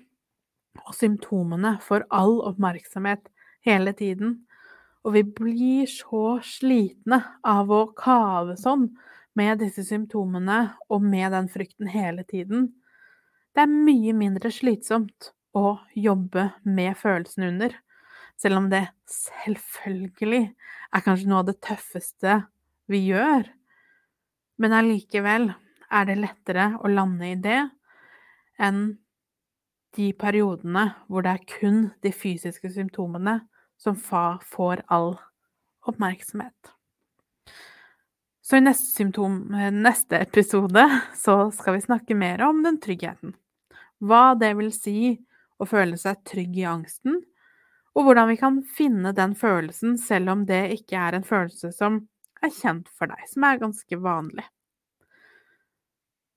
og 0.83 0.95
symptomene 0.97 1.77
får 1.83 2.03
all 2.13 2.41
oppmerksomhet 2.49 3.29
hele 3.65 3.93
tiden. 3.95 4.41
Og 5.05 5.15
vi 5.15 5.23
blir 5.23 5.87
så 5.89 6.39
slitne 6.43 7.21
av 7.47 7.71
å 7.71 7.85
kave 7.95 8.57
sånn 8.59 8.89
med 9.35 9.59
disse 9.59 9.83
symptomene 9.87 10.59
og 10.89 11.03
med 11.03 11.33
den 11.35 11.49
frykten 11.51 11.89
hele 11.91 12.23
tiden. 12.27 12.69
Det 13.55 13.63
er 13.63 13.71
mye 13.71 14.13
mindre 14.15 14.51
slitsomt 14.51 15.31
å 15.55 15.77
jobbe 15.95 16.49
med 16.67 16.97
følelsen 16.99 17.47
under, 17.49 17.75
selv 18.35 18.59
om 18.59 18.69
det 18.71 18.83
selvfølgelig 19.11 20.43
er 20.95 21.03
kanskje 21.05 21.29
noe 21.31 21.43
av 21.43 21.49
det 21.49 21.59
tøffeste 21.63 22.41
vi 22.91 23.05
gjør. 23.09 23.47
Men 24.59 24.75
allikevel 24.75 25.49
er 25.91 26.07
det 26.09 26.19
lettere 26.19 26.73
å 26.83 26.91
lande 26.91 27.31
i 27.31 27.39
det 27.39 27.61
enn 28.59 28.85
de 29.95 30.11
periodene 30.19 30.89
hvor 31.07 31.23
det 31.23 31.35
er 31.35 31.47
kun 31.47 31.81
de 32.03 32.11
fysiske 32.11 32.71
symptomene 32.75 33.39
som 33.79 33.95
får 33.95 34.83
all 34.91 35.15
oppmerksomhet. 35.87 36.74
Så 38.45 38.57
i 38.57 38.61
neste, 38.61 38.85
symptom, 38.85 39.37
neste 39.71 40.17
episode 40.17 41.01
så 41.15 41.51
skal 41.51 41.73
vi 41.73 41.81
snakke 41.81 42.15
mer 42.15 42.41
om 42.45 42.63
den 42.63 42.77
tryggheten. 42.79 43.33
Hva 44.05 44.35
det 44.37 44.51
vil 44.59 44.69
si 44.75 45.15
å 45.57 45.65
føle 45.65 45.97
seg 45.97 46.21
trygg 46.29 46.59
i 46.59 46.67
angsten, 46.69 47.23
og 47.95 48.05
hvordan 48.05 48.29
vi 48.29 48.35
kan 48.37 48.59
finne 48.77 49.15
den 49.17 49.33
følelsen 49.39 49.95
selv 49.97 50.33
om 50.33 50.43
det 50.45 50.61
ikke 50.75 50.99
er 50.99 51.17
en 51.17 51.25
følelse 51.25 51.71
som 51.73 52.03
er 52.43 52.53
kjent 52.53 52.91
for 52.91 53.09
deg, 53.09 53.23
som 53.31 53.47
er 53.47 53.61
ganske 53.63 53.99
vanlig. 54.03 54.45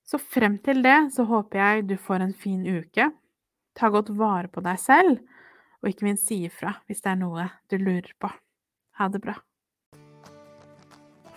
Så 0.09 0.17
frem 0.23 0.57
til 0.65 0.81
det 0.87 1.11
så 1.13 1.27
håper 1.29 1.61
jeg 1.61 1.89
du 1.91 1.97
får 2.01 2.25
en 2.25 2.33
fin 2.33 2.63
uke. 2.65 3.11
Ta 3.77 3.93
godt 3.93 4.15
vare 4.17 4.49
på 4.49 4.65
deg 4.65 4.81
selv, 4.81 5.21
og 5.83 5.93
ikke 5.93 6.09
minst 6.09 6.31
si 6.31 6.41
ifra 6.49 6.73
hvis 6.87 7.05
det 7.05 7.13
er 7.13 7.21
noe 7.21 7.51
du 7.69 7.77
lurer 7.77 8.15
på. 8.17 8.33
Ha 8.97 9.13
det 9.13 9.21
bra. 9.27 9.37